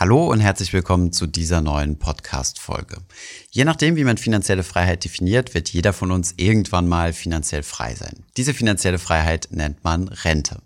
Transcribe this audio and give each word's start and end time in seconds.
Hallo 0.00 0.30
und 0.30 0.38
herzlich 0.38 0.72
willkommen 0.72 1.12
zu 1.12 1.26
dieser 1.26 1.60
neuen 1.60 1.98
Podcast-Folge. 1.98 2.98
Je 3.50 3.64
nachdem, 3.64 3.96
wie 3.96 4.04
man 4.04 4.16
finanzielle 4.16 4.62
Freiheit 4.62 5.02
definiert, 5.02 5.54
wird 5.54 5.70
jeder 5.70 5.92
von 5.92 6.12
uns 6.12 6.34
irgendwann 6.36 6.86
mal 6.86 7.12
finanziell 7.12 7.64
frei 7.64 7.96
sein. 7.96 8.24
Diese 8.36 8.54
finanzielle 8.54 9.00
Freiheit 9.00 9.48
nennt 9.50 9.82
man 9.82 10.06
Rente. 10.06 10.62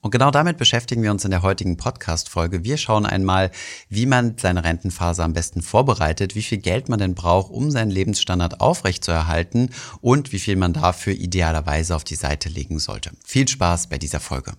Und 0.00 0.12
genau 0.12 0.30
damit 0.30 0.56
beschäftigen 0.56 1.02
wir 1.02 1.10
uns 1.10 1.26
in 1.26 1.30
der 1.30 1.42
heutigen 1.42 1.76
Podcast-Folge. 1.76 2.64
Wir 2.64 2.78
schauen 2.78 3.04
einmal, 3.04 3.50
wie 3.90 4.06
man 4.06 4.38
seine 4.38 4.64
Rentenphase 4.64 5.22
am 5.24 5.34
besten 5.34 5.60
vorbereitet, 5.60 6.34
wie 6.34 6.40
viel 6.40 6.56
Geld 6.56 6.88
man 6.88 6.98
denn 6.98 7.14
braucht, 7.14 7.52
um 7.52 7.70
seinen 7.70 7.90
Lebensstandard 7.90 8.62
aufrechtzuerhalten 8.62 9.74
und 10.00 10.32
wie 10.32 10.38
viel 10.38 10.56
man 10.56 10.72
dafür 10.72 11.12
idealerweise 11.12 11.94
auf 11.94 12.04
die 12.04 12.14
Seite 12.14 12.48
legen 12.48 12.78
sollte. 12.78 13.10
Viel 13.26 13.46
Spaß 13.46 13.88
bei 13.88 13.98
dieser 13.98 14.20
Folge. 14.20 14.54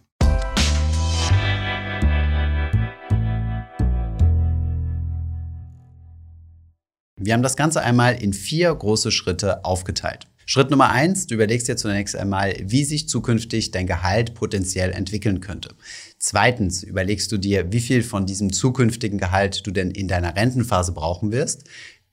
Wir 7.24 7.36
haben 7.36 7.44
das 7.44 7.56
Ganze 7.56 7.82
einmal 7.82 8.16
in 8.16 8.34
vier 8.34 8.74
große 8.74 9.12
Schritte 9.12 9.64
aufgeteilt. 9.64 10.26
Schritt 10.48 10.72
Nummer 10.72 10.90
eins, 10.90 11.28
du 11.28 11.36
überlegst 11.36 11.68
dir 11.68 11.78
zunächst 11.78 12.16
einmal, 12.16 12.56
wie 12.64 12.84
sich 12.84 13.08
zukünftig 13.08 13.70
dein 13.70 13.86
Gehalt 13.86 14.34
potenziell 14.34 14.92
entwickeln 14.92 15.40
könnte. 15.40 15.76
Zweitens 16.18 16.82
überlegst 16.82 17.32
du 17.32 17.38
dir, 17.38 17.72
wie 17.72 17.80
viel 17.80 18.02
von 18.02 18.26
diesem 18.26 18.52
zukünftigen 18.52 19.20
Gehalt 19.20 19.66
du 19.68 19.72
denn 19.72 19.92
in 19.92 20.08
deiner 20.08 20.36
Rentenphase 20.36 20.94
brauchen 20.94 21.32
wirst. 21.32 21.66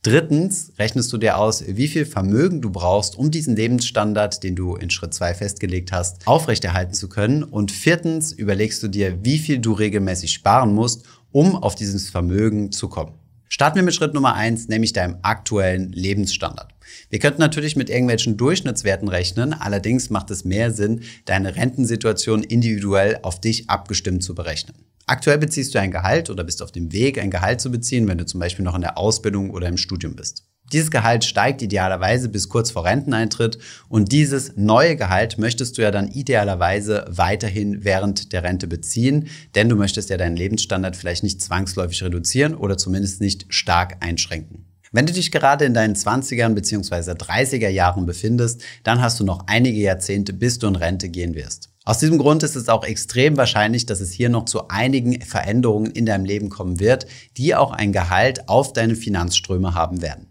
Drittens 0.02 0.72
rechnest 0.78 1.10
du 1.10 1.16
dir 1.16 1.38
aus, 1.38 1.64
wie 1.66 1.88
viel 1.88 2.04
Vermögen 2.04 2.60
du 2.60 2.70
brauchst, 2.70 3.16
um 3.16 3.30
diesen 3.30 3.56
Lebensstandard, 3.56 4.42
den 4.42 4.56
du 4.56 4.76
in 4.76 4.90
Schritt 4.90 5.14
zwei 5.14 5.32
festgelegt 5.32 5.90
hast, 5.90 6.26
aufrechterhalten 6.26 6.92
zu 6.92 7.08
können. 7.08 7.42
Und 7.42 7.72
viertens 7.72 8.30
überlegst 8.32 8.82
du 8.82 8.88
dir, 8.88 9.24
wie 9.24 9.38
viel 9.38 9.58
du 9.58 9.72
regelmäßig 9.72 10.32
sparen 10.32 10.74
musst, 10.74 11.06
um 11.32 11.56
auf 11.56 11.74
dieses 11.74 12.10
Vermögen 12.10 12.72
zu 12.72 12.88
kommen. 12.88 13.14
Starten 13.48 13.76
wir 13.76 13.82
mit 13.82 13.94
Schritt 13.94 14.14
Nummer 14.14 14.34
eins, 14.34 14.68
nämlich 14.68 14.92
deinem 14.92 15.16
aktuellen 15.22 15.90
Lebensstandard. 15.92 16.74
Wir 17.10 17.18
könnten 17.18 17.40
natürlich 17.40 17.76
mit 17.76 17.88
irgendwelchen 17.88 18.36
Durchschnittswerten 18.36 19.08
rechnen, 19.08 19.54
allerdings 19.54 20.10
macht 20.10 20.30
es 20.30 20.44
mehr 20.44 20.70
Sinn, 20.70 21.02
deine 21.24 21.56
Rentensituation 21.56 22.42
individuell 22.42 23.18
auf 23.22 23.40
dich 23.40 23.70
abgestimmt 23.70 24.22
zu 24.22 24.34
berechnen. 24.34 24.74
Aktuell 25.06 25.38
beziehst 25.38 25.74
du 25.74 25.80
ein 25.80 25.90
Gehalt 25.90 26.28
oder 26.28 26.44
bist 26.44 26.62
auf 26.62 26.72
dem 26.72 26.92
Weg, 26.92 27.18
ein 27.18 27.30
Gehalt 27.30 27.62
zu 27.62 27.70
beziehen, 27.70 28.06
wenn 28.08 28.18
du 28.18 28.26
zum 28.26 28.40
Beispiel 28.40 28.64
noch 28.64 28.74
in 28.74 28.82
der 28.82 28.98
Ausbildung 28.98 29.50
oder 29.50 29.66
im 29.66 29.78
Studium 29.78 30.14
bist. 30.14 30.47
Dieses 30.72 30.90
Gehalt 30.90 31.24
steigt 31.24 31.62
idealerweise 31.62 32.28
bis 32.28 32.50
kurz 32.50 32.70
vor 32.70 32.84
Renteneintritt 32.84 33.58
und 33.88 34.12
dieses 34.12 34.52
neue 34.56 34.96
Gehalt 34.96 35.38
möchtest 35.38 35.78
du 35.78 35.82
ja 35.82 35.90
dann 35.90 36.08
idealerweise 36.08 37.06
weiterhin 37.08 37.84
während 37.84 38.32
der 38.34 38.42
Rente 38.42 38.66
beziehen, 38.66 39.28
denn 39.54 39.70
du 39.70 39.76
möchtest 39.76 40.10
ja 40.10 40.18
deinen 40.18 40.36
Lebensstandard 40.36 40.94
vielleicht 40.94 41.22
nicht 41.22 41.40
zwangsläufig 41.40 42.02
reduzieren 42.02 42.54
oder 42.54 42.76
zumindest 42.76 43.22
nicht 43.22 43.46
stark 43.48 43.96
einschränken. 44.00 44.66
Wenn 44.92 45.06
du 45.06 45.12
dich 45.12 45.30
gerade 45.30 45.64
in 45.64 45.74
deinen 45.74 45.94
20ern 45.94 46.54
bzw. 46.54 47.12
30er 47.12 47.68
Jahren 47.68 48.06
befindest, 48.06 48.62
dann 48.84 49.00
hast 49.00 49.20
du 49.20 49.24
noch 49.24 49.44
einige 49.46 49.78
Jahrzehnte, 49.78 50.32
bis 50.32 50.58
du 50.58 50.66
in 50.66 50.76
Rente 50.76 51.08
gehen 51.08 51.34
wirst. 51.34 51.70
Aus 51.84 51.98
diesem 51.98 52.18
Grund 52.18 52.42
ist 52.42 52.56
es 52.56 52.68
auch 52.68 52.84
extrem 52.84 53.36
wahrscheinlich, 53.38 53.86
dass 53.86 54.00
es 54.00 54.12
hier 54.12 54.28
noch 54.28 54.44
zu 54.44 54.68
einigen 54.68 55.20
Veränderungen 55.22 55.90
in 55.90 56.04
deinem 56.04 56.26
Leben 56.26 56.50
kommen 56.50 56.80
wird, 56.80 57.06
die 57.38 57.54
auch 57.54 57.72
ein 57.72 57.92
Gehalt 57.92 58.48
auf 58.48 58.74
deine 58.74 58.94
Finanzströme 58.96 59.74
haben 59.74 60.02
werden. 60.02 60.27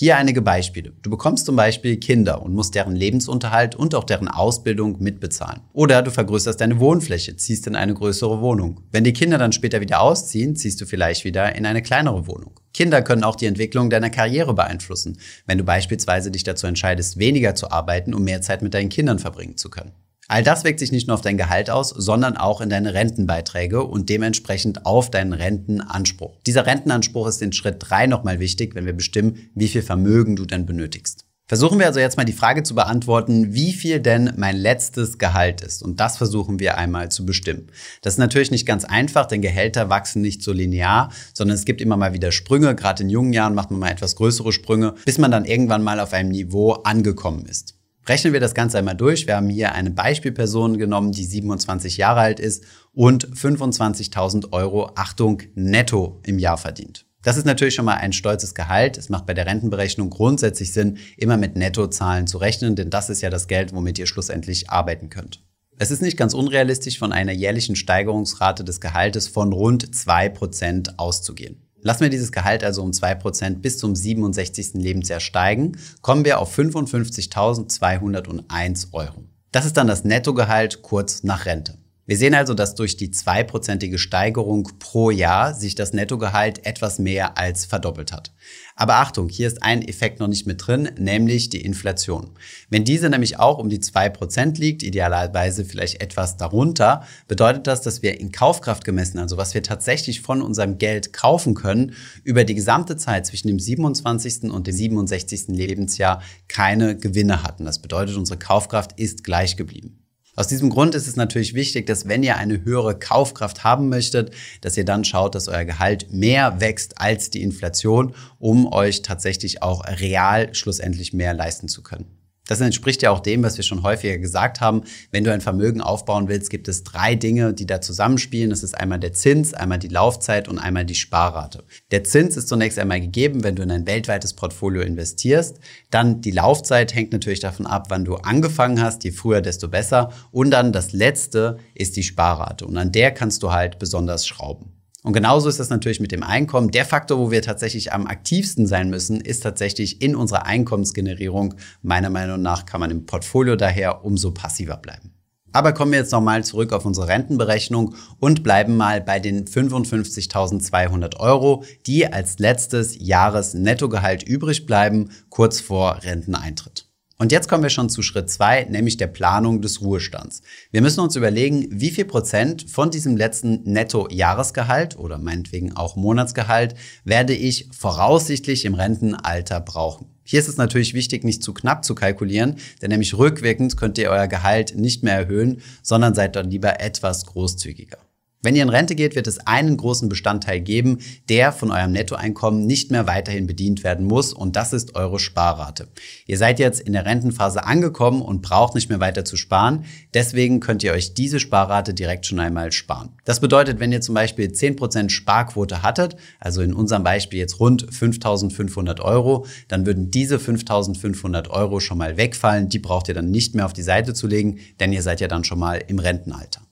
Hier 0.00 0.16
einige 0.16 0.42
Beispiele. 0.42 0.92
Du 1.02 1.10
bekommst 1.10 1.46
zum 1.46 1.56
Beispiel 1.56 1.96
Kinder 1.96 2.40
und 2.42 2.54
musst 2.54 2.76
deren 2.76 2.94
Lebensunterhalt 2.94 3.74
und 3.74 3.96
auch 3.96 4.04
deren 4.04 4.28
Ausbildung 4.28 5.02
mitbezahlen. 5.02 5.62
Oder 5.72 6.02
du 6.02 6.12
vergrößerst 6.12 6.60
deine 6.60 6.78
Wohnfläche, 6.78 7.34
ziehst 7.34 7.66
in 7.66 7.74
eine 7.74 7.94
größere 7.94 8.40
Wohnung. 8.40 8.84
Wenn 8.92 9.02
die 9.02 9.12
Kinder 9.12 9.38
dann 9.38 9.50
später 9.50 9.80
wieder 9.80 10.00
ausziehen, 10.00 10.54
ziehst 10.54 10.80
du 10.80 10.86
vielleicht 10.86 11.24
wieder 11.24 11.56
in 11.56 11.66
eine 11.66 11.82
kleinere 11.82 12.28
Wohnung. 12.28 12.60
Kinder 12.72 13.02
können 13.02 13.24
auch 13.24 13.34
die 13.34 13.46
Entwicklung 13.46 13.90
deiner 13.90 14.08
Karriere 14.08 14.54
beeinflussen, 14.54 15.18
wenn 15.46 15.58
du 15.58 15.64
beispielsweise 15.64 16.30
dich 16.30 16.44
dazu 16.44 16.68
entscheidest, 16.68 17.18
weniger 17.18 17.56
zu 17.56 17.72
arbeiten, 17.72 18.14
um 18.14 18.22
mehr 18.22 18.40
Zeit 18.40 18.62
mit 18.62 18.74
deinen 18.74 18.90
Kindern 18.90 19.18
verbringen 19.18 19.56
zu 19.56 19.68
können. 19.68 19.90
All 20.30 20.42
das 20.42 20.62
wirkt 20.62 20.78
sich 20.78 20.92
nicht 20.92 21.08
nur 21.08 21.14
auf 21.14 21.22
dein 21.22 21.38
Gehalt 21.38 21.70
aus, 21.70 21.88
sondern 21.88 22.36
auch 22.36 22.60
in 22.60 22.68
deine 22.68 22.92
Rentenbeiträge 22.92 23.82
und 23.82 24.10
dementsprechend 24.10 24.84
auf 24.84 25.10
deinen 25.10 25.32
Rentenanspruch. 25.32 26.36
Dieser 26.46 26.66
Rentenanspruch 26.66 27.26
ist 27.28 27.40
in 27.40 27.54
Schritt 27.54 27.76
drei 27.78 28.06
nochmal 28.06 28.38
wichtig, 28.38 28.74
wenn 28.74 28.84
wir 28.84 28.92
bestimmen, 28.92 29.48
wie 29.54 29.68
viel 29.68 29.80
Vermögen 29.80 30.36
du 30.36 30.44
denn 30.44 30.66
benötigst. 30.66 31.24
Versuchen 31.46 31.78
wir 31.78 31.86
also 31.86 31.98
jetzt 31.98 32.18
mal 32.18 32.24
die 32.24 32.34
Frage 32.34 32.62
zu 32.62 32.74
beantworten, 32.74 33.54
wie 33.54 33.72
viel 33.72 34.00
denn 34.00 34.34
mein 34.36 34.54
letztes 34.54 35.16
Gehalt 35.16 35.62
ist. 35.62 35.82
Und 35.82 35.98
das 35.98 36.18
versuchen 36.18 36.58
wir 36.58 36.76
einmal 36.76 37.10
zu 37.10 37.24
bestimmen. 37.24 37.68
Das 38.02 38.12
ist 38.14 38.18
natürlich 38.18 38.50
nicht 38.50 38.66
ganz 38.66 38.84
einfach, 38.84 39.24
denn 39.24 39.40
Gehälter 39.40 39.88
wachsen 39.88 40.20
nicht 40.20 40.42
so 40.42 40.52
linear, 40.52 41.10
sondern 41.32 41.54
es 41.54 41.64
gibt 41.64 41.80
immer 41.80 41.96
mal 41.96 42.12
wieder 42.12 42.32
Sprünge. 42.32 42.74
Gerade 42.74 43.02
in 43.02 43.08
jungen 43.08 43.32
Jahren 43.32 43.54
macht 43.54 43.70
man 43.70 43.80
mal 43.80 43.90
etwas 43.90 44.14
größere 44.16 44.52
Sprünge, 44.52 44.94
bis 45.06 45.16
man 45.16 45.30
dann 45.30 45.46
irgendwann 45.46 45.82
mal 45.82 46.00
auf 46.00 46.12
einem 46.12 46.28
Niveau 46.28 46.72
angekommen 46.72 47.46
ist. 47.46 47.77
Rechnen 48.08 48.32
wir 48.32 48.40
das 48.40 48.54
Ganze 48.54 48.78
einmal 48.78 48.96
durch. 48.96 49.26
Wir 49.26 49.36
haben 49.36 49.50
hier 49.50 49.72
eine 49.74 49.90
Beispielperson 49.90 50.78
genommen, 50.78 51.12
die 51.12 51.24
27 51.24 51.98
Jahre 51.98 52.20
alt 52.20 52.40
ist 52.40 52.64
und 52.94 53.28
25.000 53.28 54.52
Euro, 54.52 54.90
Achtung, 54.94 55.42
netto 55.54 56.20
im 56.24 56.38
Jahr 56.38 56.56
verdient. 56.56 57.04
Das 57.22 57.36
ist 57.36 57.44
natürlich 57.44 57.74
schon 57.74 57.84
mal 57.84 57.96
ein 57.96 58.14
stolzes 58.14 58.54
Gehalt. 58.54 58.96
Es 58.96 59.10
macht 59.10 59.26
bei 59.26 59.34
der 59.34 59.44
Rentenberechnung 59.44 60.08
grundsätzlich 60.08 60.72
Sinn, 60.72 60.96
immer 61.18 61.36
mit 61.36 61.56
Nettozahlen 61.56 62.26
zu 62.26 62.38
rechnen, 62.38 62.76
denn 62.76 62.88
das 62.88 63.10
ist 63.10 63.20
ja 63.20 63.28
das 63.28 63.46
Geld, 63.46 63.74
womit 63.74 63.98
ihr 63.98 64.06
schlussendlich 64.06 64.70
arbeiten 64.70 65.10
könnt. 65.10 65.44
Es 65.76 65.90
ist 65.90 66.00
nicht 66.00 66.16
ganz 66.16 66.32
unrealistisch, 66.32 66.98
von 66.98 67.12
einer 67.12 67.32
jährlichen 67.32 67.76
Steigerungsrate 67.76 68.64
des 68.64 68.80
Gehaltes 68.80 69.28
von 69.28 69.52
rund 69.52 69.86
2% 69.86 70.94
auszugehen. 70.96 71.67
Lassen 71.80 72.00
wir 72.00 72.10
dieses 72.10 72.32
Gehalt 72.32 72.64
also 72.64 72.82
um 72.82 72.90
2% 72.90 73.60
bis 73.60 73.78
zum 73.78 73.94
67. 73.94 74.74
Lebensjahr 74.74 75.20
steigen, 75.20 75.78
kommen 76.02 76.24
wir 76.24 76.40
auf 76.40 76.58
55.201 76.58 78.92
Euro. 78.92 79.22
Das 79.52 79.64
ist 79.64 79.76
dann 79.76 79.86
das 79.86 80.02
Nettogehalt 80.04 80.82
kurz 80.82 81.22
nach 81.22 81.46
Rente. 81.46 81.78
Wir 82.08 82.16
sehen 82.16 82.32
also, 82.32 82.54
dass 82.54 82.74
durch 82.74 82.96
die 82.96 83.10
zweiprozentige 83.10 83.98
Steigerung 83.98 84.66
pro 84.78 85.10
Jahr 85.10 85.52
sich 85.52 85.74
das 85.74 85.92
Nettogehalt 85.92 86.64
etwas 86.64 86.98
mehr 86.98 87.36
als 87.36 87.66
verdoppelt 87.66 88.12
hat. 88.12 88.32
Aber 88.76 88.94
Achtung, 88.94 89.28
hier 89.28 89.46
ist 89.46 89.62
ein 89.62 89.82
Effekt 89.82 90.18
noch 90.18 90.26
nicht 90.26 90.46
mit 90.46 90.66
drin, 90.66 90.88
nämlich 90.96 91.50
die 91.50 91.60
Inflation. 91.60 92.30
Wenn 92.70 92.84
diese 92.86 93.10
nämlich 93.10 93.38
auch 93.38 93.58
um 93.58 93.68
die 93.68 93.80
zwei 93.80 94.08
Prozent 94.08 94.56
liegt, 94.56 94.82
idealerweise 94.82 95.66
vielleicht 95.66 96.00
etwas 96.00 96.38
darunter, 96.38 97.04
bedeutet 97.26 97.66
das, 97.66 97.82
dass 97.82 98.00
wir 98.00 98.18
in 98.18 98.32
Kaufkraft 98.32 98.86
gemessen, 98.86 99.18
also 99.18 99.36
was 99.36 99.52
wir 99.52 99.62
tatsächlich 99.62 100.22
von 100.22 100.40
unserem 100.40 100.78
Geld 100.78 101.12
kaufen 101.12 101.52
können, 101.52 101.92
über 102.24 102.44
die 102.44 102.54
gesamte 102.54 102.96
Zeit 102.96 103.26
zwischen 103.26 103.48
dem 103.48 103.60
27. 103.60 104.44
und 104.44 104.66
dem 104.66 104.74
67. 104.74 105.48
Lebensjahr 105.48 106.22
keine 106.48 106.96
Gewinne 106.96 107.42
hatten. 107.42 107.66
Das 107.66 107.82
bedeutet, 107.82 108.16
unsere 108.16 108.38
Kaufkraft 108.38 108.98
ist 108.98 109.24
gleich 109.24 109.58
geblieben. 109.58 110.07
Aus 110.38 110.46
diesem 110.46 110.70
Grund 110.70 110.94
ist 110.94 111.08
es 111.08 111.16
natürlich 111.16 111.54
wichtig, 111.54 111.86
dass 111.86 112.06
wenn 112.06 112.22
ihr 112.22 112.36
eine 112.36 112.64
höhere 112.64 112.96
Kaufkraft 112.96 113.64
haben 113.64 113.88
möchtet, 113.88 114.30
dass 114.60 114.76
ihr 114.76 114.84
dann 114.84 115.02
schaut, 115.02 115.34
dass 115.34 115.48
euer 115.48 115.64
Gehalt 115.64 116.12
mehr 116.12 116.60
wächst 116.60 117.00
als 117.00 117.30
die 117.30 117.42
Inflation, 117.42 118.14
um 118.38 118.72
euch 118.72 119.02
tatsächlich 119.02 119.64
auch 119.64 119.84
real 119.84 120.54
schlussendlich 120.54 121.12
mehr 121.12 121.34
leisten 121.34 121.66
zu 121.66 121.82
können. 121.82 122.17
Das 122.48 122.60
entspricht 122.62 123.02
ja 123.02 123.10
auch 123.10 123.20
dem, 123.20 123.44
was 123.44 123.58
wir 123.58 123.62
schon 123.62 123.82
häufiger 123.82 124.18
gesagt 124.18 124.60
haben. 124.60 124.82
Wenn 125.12 125.22
du 125.22 125.32
ein 125.32 125.42
Vermögen 125.42 125.82
aufbauen 125.82 126.28
willst, 126.28 126.48
gibt 126.50 126.66
es 126.66 126.82
drei 126.82 127.14
Dinge, 127.14 127.52
die 127.52 127.66
da 127.66 127.80
zusammenspielen. 127.80 128.50
Das 128.50 128.62
ist 128.62 128.74
einmal 128.74 128.98
der 128.98 129.12
Zins, 129.12 129.52
einmal 129.52 129.78
die 129.78 129.88
Laufzeit 129.88 130.48
und 130.48 130.58
einmal 130.58 130.86
die 130.86 130.94
Sparrate. 130.94 131.64
Der 131.90 132.04
Zins 132.04 132.38
ist 132.38 132.48
zunächst 132.48 132.78
einmal 132.78 133.02
gegeben, 133.02 133.44
wenn 133.44 133.54
du 133.54 133.62
in 133.62 133.70
ein 133.70 133.86
weltweites 133.86 134.32
Portfolio 134.32 134.80
investierst. 134.80 135.58
Dann 135.90 136.22
die 136.22 136.30
Laufzeit 136.30 136.94
hängt 136.94 137.12
natürlich 137.12 137.40
davon 137.40 137.66
ab, 137.66 137.86
wann 137.90 138.06
du 138.06 138.16
angefangen 138.16 138.80
hast. 138.80 139.04
Je 139.04 139.10
früher, 139.10 139.42
desto 139.42 139.68
besser. 139.68 140.10
Und 140.32 140.50
dann 140.50 140.72
das 140.72 140.92
letzte 140.92 141.58
ist 141.74 141.96
die 141.96 142.02
Sparrate. 142.02 142.66
Und 142.66 142.78
an 142.78 142.92
der 142.92 143.10
kannst 143.10 143.42
du 143.42 143.52
halt 143.52 143.78
besonders 143.78 144.26
schrauben. 144.26 144.77
Und 145.08 145.14
genauso 145.14 145.48
ist 145.48 145.58
das 145.58 145.70
natürlich 145.70 146.00
mit 146.00 146.12
dem 146.12 146.22
Einkommen. 146.22 146.70
Der 146.70 146.84
Faktor, 146.84 147.18
wo 147.18 147.30
wir 147.30 147.40
tatsächlich 147.40 147.94
am 147.94 148.06
aktivsten 148.06 148.66
sein 148.66 148.90
müssen, 148.90 149.22
ist 149.22 149.42
tatsächlich 149.42 150.02
in 150.02 150.14
unserer 150.14 150.44
Einkommensgenerierung. 150.44 151.54
Meiner 151.80 152.10
Meinung 152.10 152.42
nach 152.42 152.66
kann 152.66 152.80
man 152.80 152.90
im 152.90 153.06
Portfolio 153.06 153.56
daher 153.56 154.04
umso 154.04 154.32
passiver 154.32 154.76
bleiben. 154.76 155.14
Aber 155.50 155.72
kommen 155.72 155.92
wir 155.92 155.98
jetzt 155.98 156.12
nochmal 156.12 156.44
zurück 156.44 156.74
auf 156.74 156.84
unsere 156.84 157.08
Rentenberechnung 157.08 157.94
und 158.20 158.42
bleiben 158.42 158.76
mal 158.76 159.00
bei 159.00 159.18
den 159.18 159.46
55.200 159.46 161.16
Euro, 161.16 161.64
die 161.86 162.06
als 162.06 162.38
letztes 162.38 162.94
Jahresnettogehalt 162.98 164.24
übrig 164.24 164.66
bleiben, 164.66 165.10
kurz 165.30 165.58
vor 165.58 166.02
Renteneintritt. 166.02 166.87
Und 167.20 167.32
jetzt 167.32 167.48
kommen 167.48 167.64
wir 167.64 167.70
schon 167.70 167.90
zu 167.90 168.00
Schritt 168.00 168.30
zwei, 168.30 168.62
nämlich 168.70 168.96
der 168.96 169.08
Planung 169.08 169.60
des 169.60 169.80
Ruhestands. 169.80 170.40
Wir 170.70 170.82
müssen 170.82 171.00
uns 171.00 171.16
überlegen, 171.16 171.66
wie 171.68 171.90
viel 171.90 172.04
Prozent 172.04 172.70
von 172.70 172.92
diesem 172.92 173.16
letzten 173.16 173.64
Netto-Jahresgehalt 173.64 174.96
oder 174.96 175.18
meinetwegen 175.18 175.76
auch 175.76 175.96
Monatsgehalt 175.96 176.76
werde 177.04 177.34
ich 177.34 177.68
voraussichtlich 177.76 178.64
im 178.64 178.74
Rentenalter 178.74 179.60
brauchen. 179.60 180.06
Hier 180.22 180.38
ist 180.38 180.48
es 180.48 180.58
natürlich 180.58 180.94
wichtig, 180.94 181.24
nicht 181.24 181.42
zu 181.42 181.52
knapp 181.52 181.84
zu 181.84 181.96
kalkulieren, 181.96 182.54
denn 182.82 182.90
nämlich 182.90 183.18
rückwirkend 183.18 183.76
könnt 183.76 183.98
ihr 183.98 184.10
euer 184.10 184.28
Gehalt 184.28 184.76
nicht 184.76 185.02
mehr 185.02 185.14
erhöhen, 185.14 185.60
sondern 185.82 186.14
seid 186.14 186.36
dann 186.36 186.50
lieber 186.50 186.80
etwas 186.80 187.26
großzügiger. 187.26 187.98
Wenn 188.40 188.54
ihr 188.54 188.62
in 188.62 188.68
Rente 188.68 188.94
geht, 188.94 189.16
wird 189.16 189.26
es 189.26 189.44
einen 189.48 189.76
großen 189.76 190.08
Bestandteil 190.08 190.60
geben, 190.60 190.98
der 191.28 191.50
von 191.50 191.72
eurem 191.72 191.90
Nettoeinkommen 191.90 192.66
nicht 192.66 192.92
mehr 192.92 193.08
weiterhin 193.08 193.48
bedient 193.48 193.82
werden 193.82 194.06
muss 194.06 194.32
und 194.32 194.54
das 194.54 194.72
ist 194.72 194.94
eure 194.94 195.18
Sparrate. 195.18 195.88
Ihr 196.24 196.38
seid 196.38 196.60
jetzt 196.60 196.78
in 196.80 196.92
der 196.92 197.04
Rentenphase 197.04 197.64
angekommen 197.64 198.22
und 198.22 198.40
braucht 198.42 198.76
nicht 198.76 198.90
mehr 198.90 199.00
weiter 199.00 199.24
zu 199.24 199.36
sparen, 199.36 199.86
deswegen 200.14 200.60
könnt 200.60 200.84
ihr 200.84 200.92
euch 200.92 201.14
diese 201.14 201.40
Sparrate 201.40 201.94
direkt 201.94 202.26
schon 202.26 202.38
einmal 202.38 202.70
sparen. 202.70 203.08
Das 203.24 203.40
bedeutet, 203.40 203.80
wenn 203.80 203.90
ihr 203.90 204.02
zum 204.02 204.14
Beispiel 204.14 204.46
10% 204.46 205.10
Sparquote 205.10 205.82
hattet, 205.82 206.14
also 206.38 206.62
in 206.62 206.74
unserem 206.74 207.02
Beispiel 207.02 207.40
jetzt 207.40 207.58
rund 207.58 207.90
5.500 207.90 209.00
Euro, 209.00 209.46
dann 209.66 209.84
würden 209.84 210.12
diese 210.12 210.36
5.500 210.36 211.50
Euro 211.50 211.80
schon 211.80 211.98
mal 211.98 212.16
wegfallen, 212.16 212.68
die 212.68 212.78
braucht 212.78 213.08
ihr 213.08 213.14
dann 213.14 213.32
nicht 213.32 213.56
mehr 213.56 213.66
auf 213.66 213.72
die 213.72 213.82
Seite 213.82 214.14
zu 214.14 214.28
legen, 214.28 214.60
denn 214.78 214.92
ihr 214.92 215.02
seid 215.02 215.20
ja 215.20 215.26
dann 215.26 215.42
schon 215.42 215.58
mal 215.58 215.82
im 215.88 215.98
Rentenalter. 215.98 216.67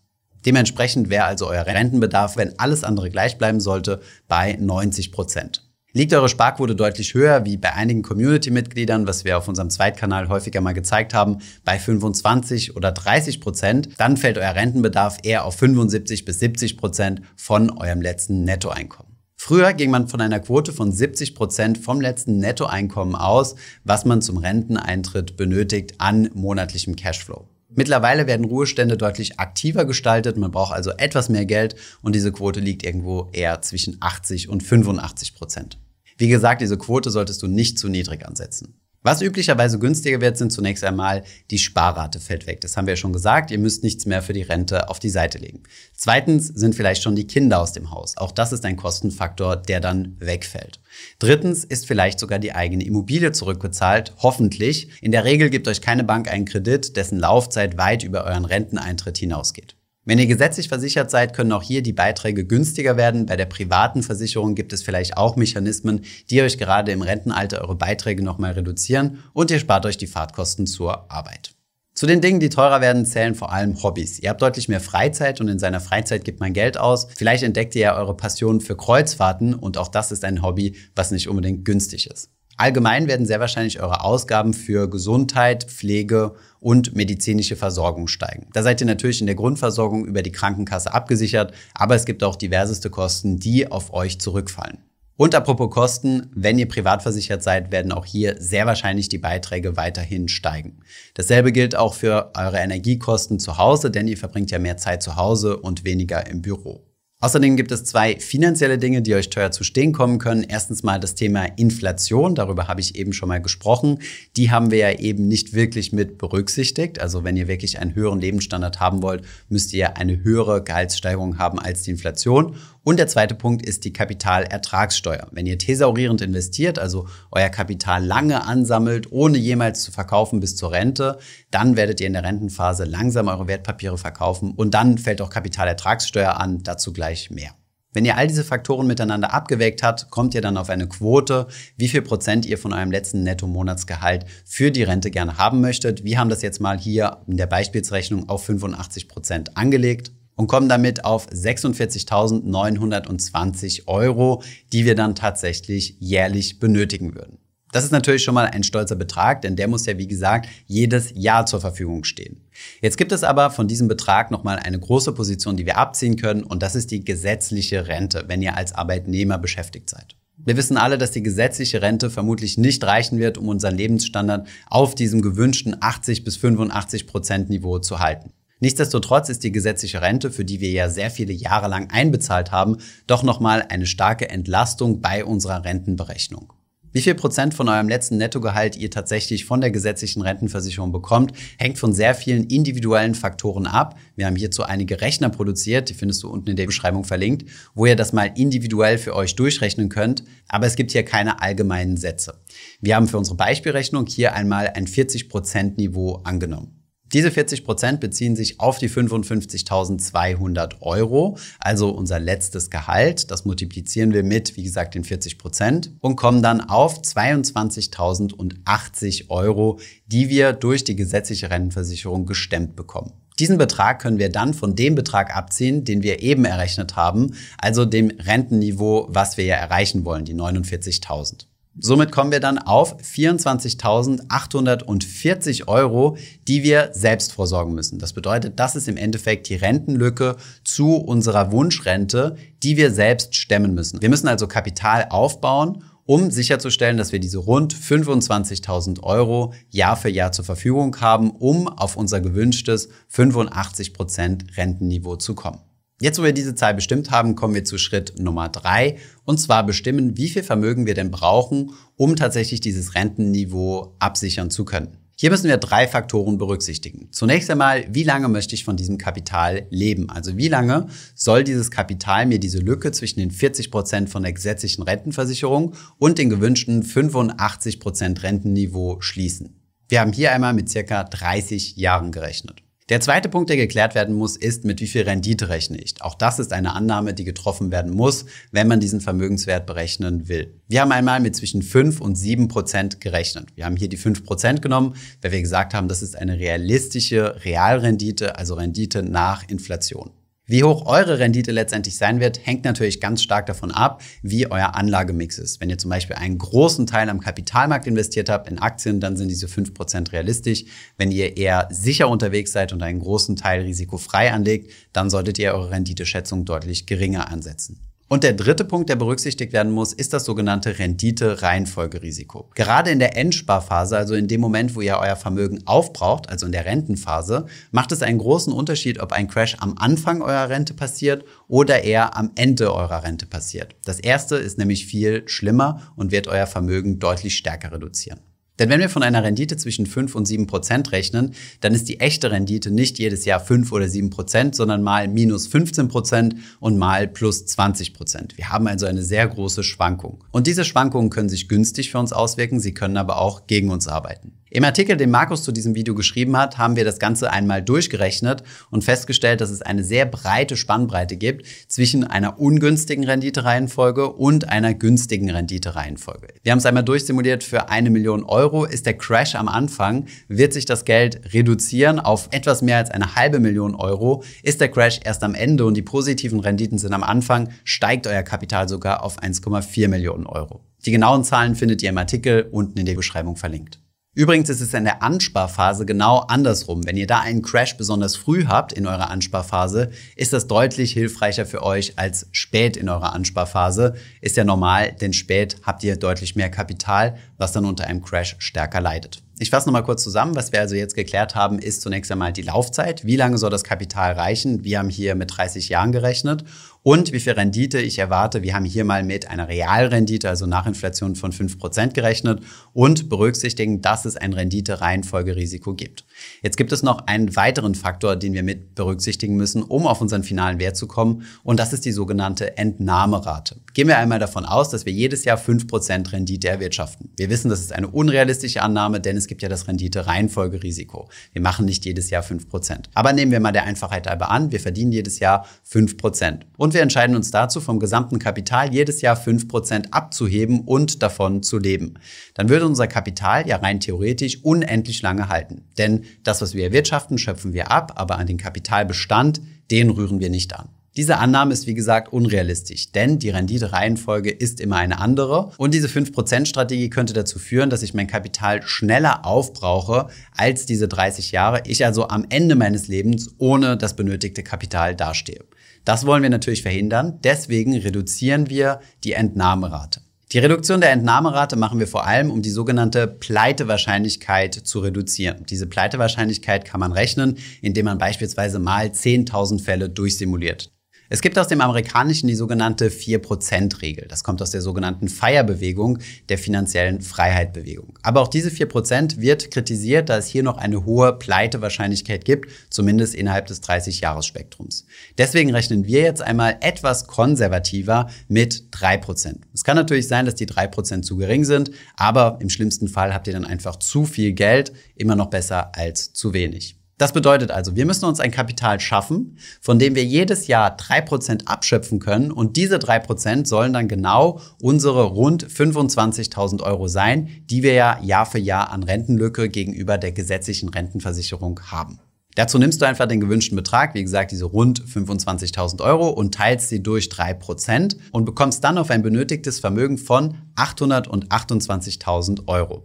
Dementsprechend 0.46 1.10
wäre 1.10 1.24
also 1.24 1.48
euer 1.48 1.66
Rentenbedarf, 1.66 2.36
wenn 2.36 2.58
alles 2.58 2.84
andere 2.84 3.10
gleich 3.10 3.36
bleiben 3.36 3.60
sollte, 3.60 4.00
bei 4.28 4.56
90 4.58 5.12
Prozent. 5.12 5.62
Liegt 5.92 6.12
eure 6.12 6.28
Sparquote 6.28 6.76
deutlich 6.76 7.14
höher, 7.14 7.46
wie 7.46 7.56
bei 7.56 7.72
einigen 7.72 8.02
Community-Mitgliedern, 8.02 9.06
was 9.06 9.24
wir 9.24 9.38
auf 9.38 9.48
unserem 9.48 9.70
Zweitkanal 9.70 10.28
häufiger 10.28 10.60
mal 10.60 10.74
gezeigt 10.74 11.14
haben, 11.14 11.38
bei 11.64 11.78
25 11.78 12.76
oder 12.76 12.92
30 12.92 13.40
Prozent, 13.40 13.88
dann 13.96 14.18
fällt 14.18 14.36
euer 14.36 14.54
Rentenbedarf 14.54 15.18
eher 15.22 15.46
auf 15.46 15.56
75 15.56 16.24
bis 16.26 16.38
70 16.38 16.76
Prozent 16.76 17.22
von 17.34 17.70
eurem 17.70 18.02
letzten 18.02 18.44
Nettoeinkommen. 18.44 19.16
Früher 19.36 19.72
ging 19.72 19.90
man 19.90 20.06
von 20.06 20.20
einer 20.20 20.40
Quote 20.40 20.72
von 20.72 20.92
70 20.92 21.34
Prozent 21.34 21.78
vom 21.78 22.00
letzten 22.00 22.38
Nettoeinkommen 22.38 23.14
aus, 23.14 23.54
was 23.84 24.04
man 24.04 24.20
zum 24.20 24.36
Renteneintritt 24.36 25.36
benötigt 25.36 25.94
an 25.98 26.28
monatlichem 26.34 26.94
Cashflow. 26.94 27.48
Mittlerweile 27.68 28.26
werden 28.26 28.46
Ruhestände 28.46 28.96
deutlich 28.96 29.40
aktiver 29.40 29.84
gestaltet, 29.84 30.36
man 30.36 30.52
braucht 30.52 30.72
also 30.72 30.90
etwas 30.92 31.28
mehr 31.28 31.46
Geld 31.46 31.74
und 32.02 32.14
diese 32.14 32.32
Quote 32.32 32.60
liegt 32.60 32.84
irgendwo 32.84 33.28
eher 33.32 33.60
zwischen 33.62 33.96
80 34.00 34.48
und 34.48 34.62
85 34.62 35.34
Prozent. 35.34 35.78
Wie 36.16 36.28
gesagt, 36.28 36.60
diese 36.62 36.78
Quote 36.78 37.10
solltest 37.10 37.42
du 37.42 37.48
nicht 37.48 37.78
zu 37.78 37.88
niedrig 37.88 38.26
ansetzen. 38.26 38.80
Was 39.06 39.22
üblicherweise 39.22 39.78
günstiger 39.78 40.20
wird, 40.20 40.36
sind 40.36 40.50
zunächst 40.50 40.82
einmal 40.82 41.22
die 41.52 41.58
Sparrate 41.58 42.18
fällt 42.18 42.48
weg. 42.48 42.60
Das 42.62 42.76
haben 42.76 42.88
wir 42.88 42.94
ja 42.94 42.96
schon 42.96 43.12
gesagt. 43.12 43.52
Ihr 43.52 43.58
müsst 43.60 43.84
nichts 43.84 44.04
mehr 44.04 44.20
für 44.20 44.32
die 44.32 44.42
Rente 44.42 44.88
auf 44.88 44.98
die 44.98 45.10
Seite 45.10 45.38
legen. 45.38 45.62
Zweitens 45.94 46.48
sind 46.48 46.74
vielleicht 46.74 47.04
schon 47.04 47.14
die 47.14 47.28
Kinder 47.28 47.60
aus 47.60 47.72
dem 47.72 47.92
Haus. 47.92 48.16
Auch 48.16 48.32
das 48.32 48.52
ist 48.52 48.64
ein 48.64 48.74
Kostenfaktor, 48.74 49.58
der 49.58 49.78
dann 49.78 50.16
wegfällt. 50.18 50.80
Drittens 51.20 51.62
ist 51.62 51.86
vielleicht 51.86 52.18
sogar 52.18 52.40
die 52.40 52.52
eigene 52.52 52.82
Immobilie 52.82 53.30
zurückbezahlt. 53.30 54.12
Hoffentlich. 54.18 54.88
In 55.00 55.12
der 55.12 55.22
Regel 55.24 55.50
gibt 55.50 55.68
euch 55.68 55.80
keine 55.80 56.02
Bank 56.02 56.28
einen 56.28 56.44
Kredit, 56.44 56.96
dessen 56.96 57.20
Laufzeit 57.20 57.78
weit 57.78 58.02
über 58.02 58.24
euren 58.24 58.44
Renteneintritt 58.44 59.18
hinausgeht. 59.18 59.75
Wenn 60.08 60.20
ihr 60.20 60.28
gesetzlich 60.28 60.68
versichert 60.68 61.10
seid, 61.10 61.34
können 61.34 61.50
auch 61.50 61.64
hier 61.64 61.82
die 61.82 61.92
Beiträge 61.92 62.44
günstiger 62.44 62.96
werden. 62.96 63.26
Bei 63.26 63.34
der 63.34 63.46
privaten 63.46 64.04
Versicherung 64.04 64.54
gibt 64.54 64.72
es 64.72 64.84
vielleicht 64.84 65.16
auch 65.16 65.34
Mechanismen, 65.34 66.02
die 66.30 66.42
euch 66.42 66.58
gerade 66.58 66.92
im 66.92 67.02
Rentenalter 67.02 67.60
eure 67.60 67.74
Beiträge 67.74 68.22
nochmal 68.22 68.52
reduzieren 68.52 69.24
und 69.32 69.50
ihr 69.50 69.58
spart 69.58 69.84
euch 69.84 69.98
die 69.98 70.06
Fahrtkosten 70.06 70.68
zur 70.68 71.10
Arbeit. 71.10 71.56
Zu 71.92 72.06
den 72.06 72.20
Dingen, 72.20 72.38
die 72.38 72.50
teurer 72.50 72.80
werden, 72.80 73.04
zählen 73.04 73.34
vor 73.34 73.52
allem 73.52 73.82
Hobbys. 73.82 74.20
Ihr 74.20 74.30
habt 74.30 74.42
deutlich 74.42 74.68
mehr 74.68 74.80
Freizeit 74.80 75.40
und 75.40 75.48
in 75.48 75.58
seiner 75.58 75.80
Freizeit 75.80 76.24
gibt 76.24 76.38
man 76.38 76.52
Geld 76.52 76.78
aus. 76.78 77.08
Vielleicht 77.16 77.42
entdeckt 77.42 77.74
ihr 77.74 77.80
ja 77.80 77.96
eure 77.96 78.16
Passion 78.16 78.60
für 78.60 78.76
Kreuzfahrten 78.76 79.54
und 79.54 79.76
auch 79.76 79.88
das 79.88 80.12
ist 80.12 80.24
ein 80.24 80.40
Hobby, 80.40 80.76
was 80.94 81.10
nicht 81.10 81.28
unbedingt 81.28 81.64
günstig 81.64 82.08
ist. 82.08 82.30
Allgemein 82.56 83.06
werden 83.06 83.26
sehr 83.26 83.40
wahrscheinlich 83.40 83.80
eure 83.80 84.02
Ausgaben 84.02 84.54
für 84.54 84.88
Gesundheit, 84.88 85.64
Pflege 85.64 86.34
und 86.58 86.96
medizinische 86.96 87.54
Versorgung 87.54 88.08
steigen. 88.08 88.48
Da 88.54 88.62
seid 88.62 88.80
ihr 88.80 88.86
natürlich 88.86 89.20
in 89.20 89.26
der 89.26 89.36
Grundversorgung 89.36 90.06
über 90.06 90.22
die 90.22 90.32
Krankenkasse 90.32 90.92
abgesichert, 90.92 91.52
aber 91.74 91.94
es 91.94 92.06
gibt 92.06 92.24
auch 92.24 92.36
diverseste 92.36 92.88
Kosten, 92.88 93.38
die 93.38 93.70
auf 93.70 93.92
euch 93.92 94.20
zurückfallen. 94.20 94.78
Und 95.18 95.34
apropos 95.34 95.70
Kosten, 95.70 96.30
wenn 96.34 96.58
ihr 96.58 96.68
privat 96.68 97.02
versichert 97.02 97.42
seid, 97.42 97.72
werden 97.72 97.92
auch 97.92 98.04
hier 98.04 98.36
sehr 98.38 98.66
wahrscheinlich 98.66 99.08
die 99.08 99.18
Beiträge 99.18 99.76
weiterhin 99.76 100.28
steigen. 100.28 100.80
Dasselbe 101.14 101.52
gilt 101.52 101.74
auch 101.74 101.94
für 101.94 102.32
eure 102.36 102.58
Energiekosten 102.58 103.38
zu 103.38 103.56
Hause, 103.56 103.90
denn 103.90 104.08
ihr 104.08 104.18
verbringt 104.18 104.50
ja 104.50 104.58
mehr 104.58 104.76
Zeit 104.76 105.02
zu 105.02 105.16
Hause 105.16 105.56
und 105.56 105.84
weniger 105.84 106.26
im 106.26 106.42
Büro. 106.42 106.85
Außerdem 107.18 107.56
gibt 107.56 107.72
es 107.72 107.84
zwei 107.84 108.20
finanzielle 108.20 108.76
Dinge, 108.76 109.00
die 109.00 109.14
euch 109.14 109.30
teuer 109.30 109.50
zu 109.50 109.64
stehen 109.64 109.92
kommen 109.92 110.18
können. 110.18 110.44
Erstens 110.46 110.82
mal 110.82 111.00
das 111.00 111.14
Thema 111.14 111.46
Inflation, 111.56 112.34
darüber 112.34 112.68
habe 112.68 112.82
ich 112.82 112.94
eben 112.96 113.14
schon 113.14 113.30
mal 113.30 113.40
gesprochen. 113.40 114.00
Die 114.36 114.50
haben 114.50 114.70
wir 114.70 114.78
ja 114.78 114.98
eben 114.98 115.26
nicht 115.26 115.54
wirklich 115.54 115.94
mit 115.94 116.18
berücksichtigt. 116.18 117.00
Also 117.00 117.24
wenn 117.24 117.38
ihr 117.38 117.48
wirklich 117.48 117.78
einen 117.78 117.94
höheren 117.94 118.20
Lebensstandard 118.20 118.80
haben 118.80 119.00
wollt, 119.00 119.24
müsst 119.48 119.72
ihr 119.72 119.96
eine 119.96 120.22
höhere 120.22 120.62
Gehaltssteigerung 120.62 121.38
haben 121.38 121.58
als 121.58 121.84
die 121.84 121.92
Inflation. 121.92 122.56
Und 122.88 122.98
der 122.98 123.08
zweite 123.08 123.34
Punkt 123.34 123.66
ist 123.66 123.84
die 123.84 123.92
Kapitalertragssteuer. 123.92 125.26
Wenn 125.32 125.44
ihr 125.44 125.58
thesaurierend 125.58 126.20
investiert, 126.20 126.78
also 126.78 127.08
euer 127.32 127.48
Kapital 127.48 128.04
lange 128.04 128.44
ansammelt, 128.44 129.10
ohne 129.10 129.38
jemals 129.38 129.82
zu 129.82 129.90
verkaufen 129.90 130.38
bis 130.38 130.54
zur 130.54 130.70
Rente, 130.70 131.18
dann 131.50 131.74
werdet 131.74 132.00
ihr 132.00 132.06
in 132.06 132.12
der 132.12 132.22
Rentenphase 132.22 132.84
langsam 132.84 133.26
eure 133.26 133.48
Wertpapiere 133.48 133.98
verkaufen 133.98 134.52
und 134.52 134.74
dann 134.74 134.98
fällt 134.98 135.20
auch 135.20 135.30
Kapitalertragssteuer 135.30 136.38
an, 136.38 136.62
dazu 136.62 136.92
gleich 136.92 137.28
mehr. 137.28 137.50
Wenn 137.92 138.04
ihr 138.04 138.16
all 138.16 138.28
diese 138.28 138.44
Faktoren 138.44 138.86
miteinander 138.86 139.34
abgewägt 139.34 139.82
habt, 139.82 140.08
kommt 140.10 140.34
ihr 140.36 140.40
dann 140.40 140.56
auf 140.56 140.70
eine 140.70 140.86
Quote, 140.86 141.48
wie 141.76 141.88
viel 141.88 142.02
Prozent 142.02 142.46
ihr 142.46 142.56
von 142.56 142.72
eurem 142.72 142.92
letzten 142.92 143.24
Netto-Monatsgehalt 143.24 144.26
für 144.44 144.70
die 144.70 144.84
Rente 144.84 145.10
gerne 145.10 145.38
haben 145.38 145.60
möchtet. 145.60 146.04
Wir 146.04 146.20
haben 146.20 146.30
das 146.30 146.42
jetzt 146.42 146.60
mal 146.60 146.78
hier 146.78 147.22
in 147.26 147.36
der 147.36 147.46
Beispielsrechnung 147.46 148.28
auf 148.28 148.44
85 148.44 149.08
Prozent 149.08 149.56
angelegt 149.56 150.12
und 150.36 150.46
kommen 150.46 150.68
damit 150.68 151.04
auf 151.04 151.28
46.920 151.28 153.86
Euro, 153.86 154.42
die 154.72 154.84
wir 154.84 154.94
dann 154.94 155.14
tatsächlich 155.14 155.96
jährlich 155.98 156.60
benötigen 156.60 157.14
würden. 157.14 157.38
Das 157.72 157.84
ist 157.84 157.90
natürlich 157.90 158.22
schon 158.22 158.34
mal 158.34 158.46
ein 158.46 158.62
stolzer 158.62 158.96
Betrag, 158.96 159.42
denn 159.42 159.56
der 159.56 159.68
muss 159.68 159.86
ja, 159.86 159.98
wie 159.98 160.06
gesagt, 160.06 160.48
jedes 160.66 161.12
Jahr 161.14 161.46
zur 161.46 161.60
Verfügung 161.60 162.04
stehen. 162.04 162.40
Jetzt 162.80 162.96
gibt 162.96 163.12
es 163.12 163.24
aber 163.24 163.50
von 163.50 163.68
diesem 163.68 163.88
Betrag 163.88 164.30
nochmal 164.30 164.58
eine 164.58 164.78
große 164.78 165.12
Position, 165.12 165.56
die 165.56 165.66
wir 165.66 165.76
abziehen 165.76 166.16
können, 166.16 166.42
und 166.42 166.62
das 166.62 166.74
ist 166.74 166.90
die 166.90 167.04
gesetzliche 167.04 167.88
Rente, 167.88 168.24
wenn 168.28 168.40
ihr 168.40 168.56
als 168.56 168.72
Arbeitnehmer 168.72 169.36
beschäftigt 169.36 169.90
seid. 169.90 170.16
Wir 170.38 170.56
wissen 170.56 170.76
alle, 170.76 170.96
dass 170.96 171.10
die 171.10 171.22
gesetzliche 171.22 171.82
Rente 171.82 172.08
vermutlich 172.08 172.56
nicht 172.56 172.84
reichen 172.84 173.18
wird, 173.18 173.36
um 173.36 173.48
unseren 173.48 173.76
Lebensstandard 173.76 174.46
auf 174.68 174.94
diesem 174.94 175.20
gewünschten 175.20 175.76
80 175.80 176.24
bis 176.24 176.36
85 176.36 177.06
Prozent 177.06 177.50
Niveau 177.50 177.78
zu 177.78 177.98
halten. 177.98 178.32
Nichtsdestotrotz 178.60 179.28
ist 179.28 179.44
die 179.44 179.52
gesetzliche 179.52 180.00
Rente, 180.00 180.30
für 180.30 180.44
die 180.44 180.60
wir 180.60 180.70
ja 180.70 180.88
sehr 180.88 181.10
viele 181.10 181.34
Jahre 181.34 181.68
lang 181.68 181.90
einbezahlt 181.90 182.52
haben, 182.52 182.78
doch 183.06 183.22
nochmal 183.22 183.66
eine 183.68 183.86
starke 183.86 184.30
Entlastung 184.30 185.02
bei 185.02 185.24
unserer 185.24 185.64
Rentenberechnung. 185.64 186.52
Wie 186.96 187.02
viel 187.02 187.14
Prozent 187.14 187.52
von 187.52 187.68
eurem 187.68 187.90
letzten 187.90 188.16
Nettogehalt 188.16 188.74
ihr 188.74 188.90
tatsächlich 188.90 189.44
von 189.44 189.60
der 189.60 189.70
gesetzlichen 189.70 190.22
Rentenversicherung 190.22 190.92
bekommt, 190.92 191.34
hängt 191.58 191.78
von 191.78 191.92
sehr 191.92 192.14
vielen 192.14 192.44
individuellen 192.44 193.14
Faktoren 193.14 193.66
ab. 193.66 193.98
Wir 194.14 194.24
haben 194.24 194.36
hierzu 194.36 194.62
einige 194.62 195.02
Rechner 195.02 195.28
produziert, 195.28 195.90
die 195.90 195.94
findest 195.94 196.22
du 196.22 196.30
unten 196.30 196.48
in 196.48 196.56
der 196.56 196.64
Beschreibung 196.64 197.04
verlinkt, 197.04 197.50
wo 197.74 197.84
ihr 197.84 197.96
das 197.96 198.14
mal 198.14 198.32
individuell 198.34 198.96
für 198.96 199.14
euch 199.14 199.36
durchrechnen 199.36 199.90
könnt. 199.90 200.24
Aber 200.48 200.66
es 200.66 200.76
gibt 200.76 200.92
hier 200.92 201.02
keine 201.02 201.42
allgemeinen 201.42 201.98
Sätze. 201.98 202.40
Wir 202.80 202.96
haben 202.96 203.08
für 203.08 203.18
unsere 203.18 203.36
Beispielrechnung 203.36 204.06
hier 204.06 204.34
einmal 204.34 204.68
ein 204.74 204.86
40% 204.86 205.76
Niveau 205.76 206.22
angenommen. 206.24 206.85
Diese 207.12 207.30
40 207.30 207.64
Prozent 207.64 208.00
beziehen 208.00 208.34
sich 208.34 208.58
auf 208.58 208.78
die 208.78 208.90
55.200 208.90 210.80
Euro, 210.80 211.38
also 211.60 211.90
unser 211.90 212.18
letztes 212.18 212.68
Gehalt. 212.68 213.30
Das 213.30 213.44
multiplizieren 213.44 214.12
wir 214.12 214.24
mit, 214.24 214.56
wie 214.56 214.64
gesagt, 214.64 214.96
den 214.96 215.04
40 215.04 215.38
Prozent 215.38 215.92
und 216.00 216.16
kommen 216.16 216.42
dann 216.42 216.60
auf 216.60 217.00
22.080 217.00 219.30
Euro, 219.30 219.78
die 220.06 220.28
wir 220.28 220.52
durch 220.52 220.82
die 220.82 220.96
gesetzliche 220.96 221.48
Rentenversicherung 221.48 222.26
gestemmt 222.26 222.74
bekommen. 222.74 223.12
Diesen 223.38 223.58
Betrag 223.58 224.00
können 224.00 224.18
wir 224.18 224.30
dann 224.30 224.54
von 224.54 224.74
dem 224.74 224.94
Betrag 224.94 225.36
abziehen, 225.36 225.84
den 225.84 226.02
wir 226.02 226.22
eben 226.22 226.44
errechnet 226.44 226.96
haben, 226.96 227.34
also 227.58 227.84
dem 227.84 228.10
Rentenniveau, 228.10 229.06
was 229.10 229.36
wir 229.36 229.44
ja 229.44 229.56
erreichen 229.56 230.04
wollen, 230.04 230.24
die 230.24 230.34
49.000. 230.34 231.46
Somit 231.78 232.10
kommen 232.10 232.32
wir 232.32 232.40
dann 232.40 232.58
auf 232.58 232.96
24.840 233.00 235.68
Euro, 235.68 236.16
die 236.48 236.62
wir 236.62 236.88
selbst 236.92 237.32
vorsorgen 237.32 237.74
müssen. 237.74 237.98
Das 237.98 238.14
bedeutet, 238.14 238.58
das 238.58 238.76
ist 238.76 238.88
im 238.88 238.96
Endeffekt 238.96 239.50
die 239.50 239.56
Rentenlücke 239.56 240.36
zu 240.64 240.96
unserer 240.96 241.52
Wunschrente, 241.52 242.36
die 242.62 242.78
wir 242.78 242.90
selbst 242.90 243.34
stemmen 243.34 243.74
müssen. 243.74 244.00
Wir 244.00 244.08
müssen 244.08 244.28
also 244.28 244.46
Kapital 244.46 245.08
aufbauen, 245.10 245.84
um 246.06 246.30
sicherzustellen, 246.30 246.96
dass 246.96 247.12
wir 247.12 247.18
diese 247.18 247.36
rund 247.38 247.74
25.000 247.74 249.02
Euro 249.02 249.52
Jahr 249.68 249.96
für 249.96 250.08
Jahr 250.08 250.32
zur 250.32 250.46
Verfügung 250.46 250.98
haben, 251.00 251.28
um 251.30 251.68
auf 251.68 251.96
unser 251.96 252.22
gewünschtes 252.22 252.88
85% 253.12 254.56
Rentenniveau 254.56 255.16
zu 255.16 255.34
kommen. 255.34 255.65
Jetzt, 255.98 256.18
wo 256.18 256.24
wir 256.24 256.32
diese 256.32 256.54
Zahl 256.54 256.74
bestimmt 256.74 257.10
haben, 257.10 257.36
kommen 257.36 257.54
wir 257.54 257.64
zu 257.64 257.78
Schritt 257.78 258.18
Nummer 258.18 258.50
drei 258.50 258.98
und 259.24 259.40
zwar 259.40 259.64
bestimmen, 259.64 260.18
wie 260.18 260.28
viel 260.28 260.42
Vermögen 260.42 260.84
wir 260.84 260.92
denn 260.92 261.10
brauchen, 261.10 261.70
um 261.96 262.16
tatsächlich 262.16 262.60
dieses 262.60 262.94
Rentenniveau 262.94 263.96
absichern 263.98 264.50
zu 264.50 264.66
können. 264.66 264.98
Hier 265.18 265.30
müssen 265.30 265.48
wir 265.48 265.56
drei 265.56 265.88
Faktoren 265.88 266.36
berücksichtigen. 266.36 267.08
Zunächst 267.12 267.50
einmal, 267.50 267.86
wie 267.90 268.02
lange 268.02 268.28
möchte 268.28 268.54
ich 268.54 268.64
von 268.64 268.76
diesem 268.76 268.98
Kapital 268.98 269.66
leben? 269.70 270.10
Also 270.10 270.36
wie 270.36 270.48
lange 270.48 270.88
soll 271.14 271.42
dieses 271.42 271.70
Kapital 271.70 272.26
mir 272.26 272.38
diese 272.38 272.58
Lücke 272.58 272.92
zwischen 272.92 273.20
den 273.20 273.30
40 273.30 273.70
Prozent 273.70 274.10
von 274.10 274.22
der 274.22 274.34
gesetzlichen 274.34 274.82
Rentenversicherung 274.82 275.72
und 275.96 276.18
den 276.18 276.28
gewünschten 276.28 276.82
85 276.82 277.80
Prozent 277.80 278.22
Rentenniveau 278.22 279.00
schließen? 279.00 279.62
Wir 279.88 280.00
haben 280.00 280.12
hier 280.12 280.32
einmal 280.32 280.52
mit 280.52 280.68
circa 280.68 281.04
30 281.04 281.76
Jahren 281.76 282.12
gerechnet. 282.12 282.65
Der 282.88 283.00
zweite 283.00 283.28
Punkt, 283.28 283.50
der 283.50 283.56
geklärt 283.56 283.96
werden 283.96 284.14
muss, 284.14 284.36
ist, 284.36 284.64
mit 284.64 284.80
wie 284.80 284.86
viel 284.86 285.02
Rendite 285.02 285.48
rechne 285.48 285.76
ich. 285.76 286.00
Auch 286.02 286.14
das 286.14 286.38
ist 286.38 286.52
eine 286.52 286.72
Annahme, 286.72 287.14
die 287.14 287.24
getroffen 287.24 287.72
werden 287.72 287.92
muss, 287.92 288.26
wenn 288.52 288.68
man 288.68 288.78
diesen 288.78 289.00
Vermögenswert 289.00 289.66
berechnen 289.66 290.28
will. 290.28 290.54
Wir 290.68 290.82
haben 290.82 290.92
einmal 290.92 291.18
mit 291.18 291.34
zwischen 291.34 291.62
5 291.62 292.00
und 292.00 292.14
7 292.14 292.46
Prozent 292.46 293.00
gerechnet. 293.00 293.48
Wir 293.56 293.64
haben 293.64 293.74
hier 293.76 293.88
die 293.88 293.96
5 293.96 294.24
Prozent 294.24 294.62
genommen, 294.62 294.94
weil 295.20 295.32
wir 295.32 295.40
gesagt 295.40 295.74
haben, 295.74 295.88
das 295.88 296.00
ist 296.00 296.16
eine 296.16 296.38
realistische 296.38 297.44
Realrendite, 297.44 298.38
also 298.38 298.54
Rendite 298.54 299.02
nach 299.02 299.48
Inflation. 299.48 300.12
Wie 300.48 300.62
hoch 300.62 300.86
eure 300.86 301.18
Rendite 301.18 301.50
letztendlich 301.50 301.96
sein 301.96 302.20
wird, 302.20 302.46
hängt 302.46 302.64
natürlich 302.64 303.00
ganz 303.00 303.20
stark 303.20 303.46
davon 303.46 303.72
ab, 303.72 304.00
wie 304.22 304.48
euer 304.48 304.76
Anlagemix 304.76 305.38
ist. 305.38 305.60
Wenn 305.60 305.70
ihr 305.70 305.78
zum 305.78 305.90
Beispiel 305.90 306.14
einen 306.14 306.38
großen 306.38 306.86
Teil 306.86 307.10
am 307.10 307.18
Kapitalmarkt 307.18 307.88
investiert 307.88 308.28
habt, 308.28 308.48
in 308.48 308.60
Aktien, 308.60 309.00
dann 309.00 309.16
sind 309.16 309.26
diese 309.26 309.48
5% 309.48 310.12
realistisch. 310.12 310.64
Wenn 310.98 311.10
ihr 311.10 311.36
eher 311.36 311.66
sicher 311.72 312.08
unterwegs 312.08 312.52
seid 312.52 312.72
und 312.72 312.80
einen 312.84 313.00
großen 313.00 313.34
Teil 313.34 313.62
risikofrei 313.62 314.30
anlegt, 314.30 314.70
dann 314.92 315.10
solltet 315.10 315.40
ihr 315.40 315.52
eure 315.52 315.72
Renditeschätzung 315.72 316.44
deutlich 316.44 316.86
geringer 316.86 317.28
ansetzen. 317.28 317.80
Und 318.08 318.22
der 318.22 318.34
dritte 318.34 318.64
Punkt, 318.64 318.88
der 318.88 318.94
berücksichtigt 318.94 319.52
werden 319.52 319.72
muss, 319.72 319.92
ist 319.92 320.12
das 320.12 320.24
sogenannte 320.24 320.78
Rendite-Reihenfolgerisiko. 320.78 322.50
Gerade 322.54 322.90
in 322.90 323.00
der 323.00 323.16
Endsparphase, 323.16 323.96
also 323.96 324.14
in 324.14 324.28
dem 324.28 324.40
Moment, 324.40 324.76
wo 324.76 324.80
ihr 324.80 324.96
euer 324.98 325.16
Vermögen 325.16 325.66
aufbraucht, 325.66 326.28
also 326.28 326.46
in 326.46 326.52
der 326.52 326.66
Rentenphase, 326.66 327.46
macht 327.72 327.90
es 327.90 328.02
einen 328.02 328.18
großen 328.18 328.52
Unterschied, 328.52 329.00
ob 329.00 329.12
ein 329.12 329.26
Crash 329.26 329.56
am 329.58 329.76
Anfang 329.76 330.22
eurer 330.22 330.48
Rente 330.48 330.72
passiert 330.72 331.24
oder 331.48 331.82
eher 331.82 332.16
am 332.16 332.30
Ende 332.36 332.72
eurer 332.72 333.02
Rente 333.02 333.26
passiert. 333.26 333.74
Das 333.84 333.98
erste 333.98 334.36
ist 334.36 334.56
nämlich 334.56 334.86
viel 334.86 335.26
schlimmer 335.26 335.92
und 335.96 336.12
wird 336.12 336.28
euer 336.28 336.46
Vermögen 336.46 337.00
deutlich 337.00 337.36
stärker 337.36 337.72
reduzieren. 337.72 338.20
Denn 338.58 338.70
wenn 338.70 338.80
wir 338.80 338.88
von 338.88 339.02
einer 339.02 339.22
Rendite 339.22 339.56
zwischen 339.56 339.86
5 339.86 340.14
und 340.14 340.26
7 340.26 340.46
Prozent 340.46 340.92
rechnen, 340.92 341.34
dann 341.60 341.74
ist 341.74 341.88
die 341.88 342.00
echte 342.00 342.30
Rendite 342.30 342.70
nicht 342.70 342.98
jedes 342.98 343.24
Jahr 343.24 343.40
5 343.40 343.70
oder 343.72 343.88
7 343.88 344.10
Prozent, 344.10 344.54
sondern 344.54 344.82
mal 344.82 345.08
minus 345.08 345.46
15 345.46 345.88
Prozent 345.88 346.36
und 346.60 346.78
mal 346.78 347.08
plus 347.08 347.46
20 347.46 347.94
Prozent. 347.94 348.36
Wir 348.36 348.50
haben 348.50 348.66
also 348.66 348.86
eine 348.86 349.02
sehr 349.02 349.26
große 349.26 349.62
Schwankung. 349.62 350.24
Und 350.30 350.46
diese 350.46 350.64
Schwankungen 350.64 351.10
können 351.10 351.28
sich 351.28 351.48
günstig 351.48 351.90
für 351.90 351.98
uns 351.98 352.12
auswirken, 352.12 352.60
sie 352.60 352.74
können 352.74 352.96
aber 352.96 353.20
auch 353.20 353.46
gegen 353.46 353.70
uns 353.70 353.88
arbeiten. 353.88 354.32
Im 354.56 354.64
Artikel, 354.64 354.96
den 354.96 355.10
Markus 355.10 355.42
zu 355.42 355.52
diesem 355.52 355.74
Video 355.74 355.94
geschrieben 355.94 356.34
hat, 356.34 356.56
haben 356.56 356.76
wir 356.76 356.86
das 356.86 356.98
Ganze 356.98 357.30
einmal 357.30 357.60
durchgerechnet 357.60 358.42
und 358.70 358.84
festgestellt, 358.84 359.42
dass 359.42 359.50
es 359.50 359.60
eine 359.60 359.84
sehr 359.84 360.06
breite 360.06 360.56
Spannbreite 360.56 361.18
gibt 361.18 361.44
zwischen 361.68 362.04
einer 362.04 362.40
ungünstigen 362.40 363.04
Renditereihenfolge 363.04 364.10
und 364.10 364.48
einer 364.48 364.72
günstigen 364.72 365.28
Renditereihenfolge. 365.28 366.28
Wir 366.42 366.52
haben 366.52 366.58
es 366.58 366.64
einmal 366.64 366.84
durchsimuliert 366.84 367.44
für 367.44 367.68
eine 367.68 367.90
Million 367.90 368.24
Euro. 368.24 368.64
Ist 368.64 368.86
der 368.86 368.96
Crash 368.96 369.34
am 369.34 369.48
Anfang, 369.48 370.06
wird 370.28 370.54
sich 370.54 370.64
das 370.64 370.86
Geld 370.86 371.34
reduzieren 371.34 372.00
auf 372.00 372.30
etwas 372.30 372.62
mehr 372.62 372.78
als 372.78 372.90
eine 372.90 373.14
halbe 373.14 373.40
Million 373.40 373.74
Euro. 373.74 374.24
Ist 374.42 374.62
der 374.62 374.70
Crash 374.70 375.00
erst 375.04 375.22
am 375.22 375.34
Ende 375.34 375.66
und 375.66 375.74
die 375.74 375.82
positiven 375.82 376.40
Renditen 376.40 376.78
sind 376.78 376.94
am 376.94 377.02
Anfang, 377.02 377.50
steigt 377.64 378.06
euer 378.06 378.22
Kapital 378.22 378.70
sogar 378.70 379.04
auf 379.04 379.22
1,4 379.22 379.88
Millionen 379.88 380.24
Euro. 380.24 380.64
Die 380.86 380.92
genauen 380.92 381.24
Zahlen 381.24 381.56
findet 381.56 381.82
ihr 381.82 381.90
im 381.90 381.98
Artikel 381.98 382.48
unten 382.50 382.78
in 382.78 382.86
der 382.86 382.94
Beschreibung 382.94 383.36
verlinkt. 383.36 383.80
Übrigens 384.16 384.48
ist 384.48 384.62
es 384.62 384.72
in 384.72 384.84
der 384.84 385.02
Ansparphase 385.02 385.84
genau 385.84 386.20
andersrum. 386.20 386.86
Wenn 386.86 386.96
ihr 386.96 387.06
da 387.06 387.20
einen 387.20 387.42
Crash 387.42 387.76
besonders 387.76 388.16
früh 388.16 388.46
habt 388.46 388.72
in 388.72 388.86
eurer 388.86 389.10
Ansparphase, 389.10 389.90
ist 390.16 390.32
das 390.32 390.46
deutlich 390.46 390.92
hilfreicher 390.92 391.44
für 391.44 391.62
euch 391.62 391.98
als 391.98 392.26
spät 392.32 392.78
in 392.78 392.88
eurer 392.88 393.12
Ansparphase. 393.12 393.94
Ist 394.22 394.38
ja 394.38 394.44
normal, 394.44 394.92
denn 394.92 395.12
spät 395.12 395.58
habt 395.64 395.84
ihr 395.84 395.98
deutlich 395.98 396.34
mehr 396.34 396.48
Kapital, 396.48 397.18
was 397.36 397.52
dann 397.52 397.66
unter 397.66 397.86
einem 397.88 398.02
Crash 398.02 398.36
stärker 398.38 398.80
leidet. 398.80 399.25
Ich 399.38 399.50
fasse 399.50 399.68
nochmal 399.68 399.84
kurz 399.84 400.02
zusammen. 400.02 400.34
Was 400.34 400.52
wir 400.52 400.60
also 400.60 400.74
jetzt 400.74 400.94
geklärt 400.94 401.34
haben, 401.34 401.58
ist 401.58 401.82
zunächst 401.82 402.10
einmal 402.10 402.32
die 402.32 402.40
Laufzeit. 402.40 403.04
Wie 403.04 403.16
lange 403.16 403.36
soll 403.36 403.50
das 403.50 403.64
Kapital 403.64 404.12
reichen? 404.12 404.64
Wir 404.64 404.78
haben 404.78 404.88
hier 404.88 405.14
mit 405.14 405.36
30 405.36 405.68
Jahren 405.68 405.92
gerechnet 405.92 406.42
und 406.86 407.12
wie 407.12 407.18
viel 407.18 407.32
Rendite 407.32 407.80
ich 407.80 407.98
erwarte. 407.98 408.44
Wir 408.44 408.54
haben 408.54 408.64
hier 408.64 408.84
mal 408.84 409.02
mit 409.02 409.28
einer 409.28 409.48
Realrendite, 409.48 410.28
also 410.28 410.46
nach 410.46 410.68
Inflation 410.68 411.16
von 411.16 411.32
5% 411.32 411.94
gerechnet 411.94 412.44
und 412.74 413.08
berücksichtigen, 413.08 413.82
dass 413.82 414.04
es 414.04 414.16
ein 414.16 414.32
Rendite-Reihenfolgerisiko 414.32 415.74
gibt. 415.74 416.04
Jetzt 416.42 416.56
gibt 416.56 416.70
es 416.70 416.84
noch 416.84 417.08
einen 417.08 417.34
weiteren 417.34 417.74
Faktor, 417.74 418.14
den 418.14 418.34
wir 418.34 418.44
mit 418.44 418.76
berücksichtigen 418.76 419.36
müssen, 419.36 419.64
um 419.64 419.88
auf 419.88 420.00
unseren 420.00 420.22
finalen 420.22 420.60
Wert 420.60 420.76
zu 420.76 420.86
kommen 420.86 421.24
und 421.42 421.58
das 421.58 421.72
ist 421.72 421.84
die 421.84 421.90
sogenannte 421.90 422.56
Entnahmerate. 422.56 423.56
Gehen 423.74 423.88
wir 423.88 423.98
einmal 423.98 424.20
davon 424.20 424.44
aus, 424.44 424.70
dass 424.70 424.86
wir 424.86 424.92
jedes 424.92 425.24
Jahr 425.24 425.38
5% 425.38 426.12
Rendite 426.12 426.48
erwirtschaften. 426.48 427.10
Wir 427.16 427.30
wissen, 427.30 427.48
das 427.48 427.60
ist 427.60 427.72
eine 427.72 427.88
unrealistische 427.88 428.62
Annahme, 428.62 429.00
denn 429.00 429.16
es 429.16 429.25
gibt 429.26 429.42
ja 429.42 429.48
das 429.48 429.68
Rendite-Reihenfolgerisiko. 429.68 431.08
Wir 431.32 431.42
machen 431.42 431.64
nicht 431.64 431.84
jedes 431.84 432.10
Jahr 432.10 432.22
5%. 432.22 432.84
Aber 432.94 433.12
nehmen 433.12 433.32
wir 433.32 433.40
mal 433.40 433.52
der 433.52 433.64
Einfachheit 433.64 434.06
halber 434.06 434.30
an, 434.30 434.52
wir 434.52 434.60
verdienen 434.60 434.92
jedes 434.92 435.18
Jahr 435.18 435.46
5%. 435.70 436.40
Und 436.56 436.74
wir 436.74 436.82
entscheiden 436.82 437.16
uns 437.16 437.30
dazu, 437.30 437.60
vom 437.60 437.78
gesamten 437.78 438.18
Kapital 438.18 438.72
jedes 438.72 439.00
Jahr 439.00 439.16
5% 439.16 439.90
abzuheben 439.90 440.60
und 440.60 441.02
davon 441.02 441.42
zu 441.42 441.58
leben. 441.58 441.94
Dann 442.34 442.48
würde 442.48 442.66
unser 442.66 442.86
Kapital 442.86 443.46
ja 443.46 443.56
rein 443.56 443.80
theoretisch 443.80 444.42
unendlich 444.42 445.02
lange 445.02 445.28
halten. 445.28 445.64
Denn 445.78 446.04
das, 446.22 446.42
was 446.42 446.54
wir 446.54 446.64
erwirtschaften, 446.64 447.18
schöpfen 447.18 447.52
wir 447.52 447.70
ab, 447.70 447.92
aber 447.96 448.18
an 448.18 448.26
den 448.26 448.36
Kapitalbestand, 448.36 449.40
den 449.70 449.90
rühren 449.90 450.20
wir 450.20 450.30
nicht 450.30 450.54
an. 450.54 450.68
Diese 450.96 451.18
Annahme 451.18 451.52
ist 451.52 451.66
wie 451.66 451.74
gesagt 451.74 452.10
unrealistisch, 452.10 452.90
denn 452.92 453.18
die 453.18 453.28
Rendite-Reihenfolge 453.28 454.30
ist 454.30 454.60
immer 454.60 454.76
eine 454.76 454.98
andere 454.98 455.50
und 455.58 455.74
diese 455.74 455.88
5%-Strategie 455.88 456.88
könnte 456.88 457.12
dazu 457.12 457.38
führen, 457.38 457.68
dass 457.68 457.82
ich 457.82 457.92
mein 457.92 458.06
Kapital 458.06 458.62
schneller 458.62 459.26
aufbrauche 459.26 460.06
als 460.34 460.64
diese 460.64 460.88
30 460.88 461.32
Jahre, 461.32 461.62
ich 461.66 461.84
also 461.84 462.08
am 462.08 462.24
Ende 462.30 462.54
meines 462.54 462.88
Lebens 462.88 463.34
ohne 463.36 463.76
das 463.76 463.94
benötigte 463.94 464.42
Kapital 464.42 464.96
dastehe. 464.96 465.44
Das 465.84 466.06
wollen 466.06 466.22
wir 466.22 466.30
natürlich 466.30 466.62
verhindern. 466.62 467.20
Deswegen 467.22 467.76
reduzieren 467.76 468.48
wir 468.48 468.80
die 469.04 469.12
Entnahmerate. 469.12 470.00
Die 470.32 470.38
Reduktion 470.38 470.80
der 470.80 470.90
Entnahmerate 470.90 471.56
machen 471.56 471.78
wir 471.78 471.86
vor 471.86 472.06
allem, 472.06 472.32
um 472.32 472.42
die 472.42 472.50
sogenannte 472.50 473.06
Pleitewahrscheinlichkeit 473.06 474.54
zu 474.54 474.80
reduzieren. 474.80 475.46
Diese 475.48 475.68
Pleitewahrscheinlichkeit 475.68 476.64
kann 476.64 476.80
man 476.80 476.90
rechnen, 476.90 477.36
indem 477.62 477.84
man 477.84 477.98
beispielsweise 477.98 478.58
mal 478.58 478.86
10.000 478.86 479.62
Fälle 479.62 479.88
durchsimuliert. 479.88 480.72
Es 481.08 481.20
gibt 481.20 481.38
aus 481.38 481.46
dem 481.46 481.60
Amerikanischen 481.60 482.26
die 482.26 482.34
sogenannte 482.34 482.88
4%-Regel. 482.88 484.08
Das 484.08 484.24
kommt 484.24 484.42
aus 484.42 484.50
der 484.50 484.60
sogenannten 484.60 485.08
FIRE-Bewegung, 485.08 485.98
der 486.28 486.36
finanziellen 486.36 487.00
Freiheit-Bewegung. 487.00 487.96
Aber 488.02 488.20
auch 488.22 488.28
diese 488.28 488.50
4% 488.50 489.20
wird 489.20 489.52
kritisiert, 489.52 490.08
da 490.08 490.18
es 490.18 490.26
hier 490.26 490.42
noch 490.42 490.58
eine 490.58 490.84
hohe 490.84 491.12
Pleitewahrscheinlichkeit 491.12 492.24
gibt, 492.24 492.50
zumindest 492.70 493.14
innerhalb 493.14 493.46
des 493.46 493.62
30-Jahres-Spektrums. 493.62 494.84
Deswegen 495.16 495.52
rechnen 495.52 495.86
wir 495.86 496.00
jetzt 496.00 496.22
einmal 496.22 496.56
etwas 496.60 497.06
konservativer 497.06 498.10
mit 498.26 498.64
3%. 498.72 499.36
Es 499.54 499.62
kann 499.62 499.76
natürlich 499.76 500.08
sein, 500.08 500.26
dass 500.26 500.34
die 500.34 500.46
3% 500.46 501.02
zu 501.02 501.16
gering 501.16 501.44
sind, 501.44 501.70
aber 501.96 502.38
im 502.40 502.48
schlimmsten 502.48 502.88
Fall 502.88 503.14
habt 503.14 503.28
ihr 503.28 503.32
dann 503.32 503.44
einfach 503.44 503.76
zu 503.76 504.06
viel 504.06 504.32
Geld, 504.32 504.72
immer 504.96 505.14
noch 505.14 505.30
besser 505.30 505.70
als 505.76 506.12
zu 506.12 506.32
wenig. 506.32 506.76
Das 506.98 507.12
bedeutet 507.12 507.50
also, 507.50 507.76
wir 507.76 507.84
müssen 507.84 508.06
uns 508.06 508.20
ein 508.20 508.30
Kapital 508.30 508.80
schaffen, 508.80 509.36
von 509.60 509.78
dem 509.78 509.94
wir 509.94 510.04
jedes 510.04 510.46
Jahr 510.46 510.74
drei 510.76 511.02
Prozent 511.02 511.46
abschöpfen 511.46 511.98
können 511.98 512.32
und 512.32 512.56
diese 512.56 512.78
drei 512.78 512.98
Prozent 512.98 513.46
sollen 513.46 513.74
dann 513.74 513.86
genau 513.86 514.40
unsere 514.62 515.02
rund 515.04 515.46
25.000 515.46 516.62
Euro 516.62 516.88
sein, 516.88 517.28
die 517.50 517.62
wir 517.62 517.74
ja 517.74 518.00
Jahr 518.02 518.24
für 518.24 518.38
Jahr 518.38 518.70
an 518.70 518.82
Rentenlücke 518.82 519.50
gegenüber 519.50 519.98
der 519.98 520.12
gesetzlichen 520.12 520.70
Rentenversicherung 520.70 521.60
haben. 521.70 522.00
Dazu 522.34 522.58
nimmst 522.58 522.80
du 522.80 522.86
einfach 522.86 523.06
den 523.06 523.20
gewünschten 523.20 523.56
Betrag, 523.56 523.94
wie 523.94 524.02
gesagt, 524.02 524.30
diese 524.30 524.46
rund 524.46 524.82
25.000 524.82 525.82
Euro 525.82 526.08
und 526.08 526.34
teilst 526.34 526.70
sie 526.70 526.82
durch 526.82 527.10
drei 527.10 527.34
Prozent 527.34 527.96
und 528.10 528.24
bekommst 528.24 528.64
dann 528.64 528.78
auf 528.78 528.90
ein 528.90 529.02
benötigtes 529.02 529.60
Vermögen 529.60 529.98
von 529.98 530.38
828.000 530.56 532.46
Euro. 532.46 532.84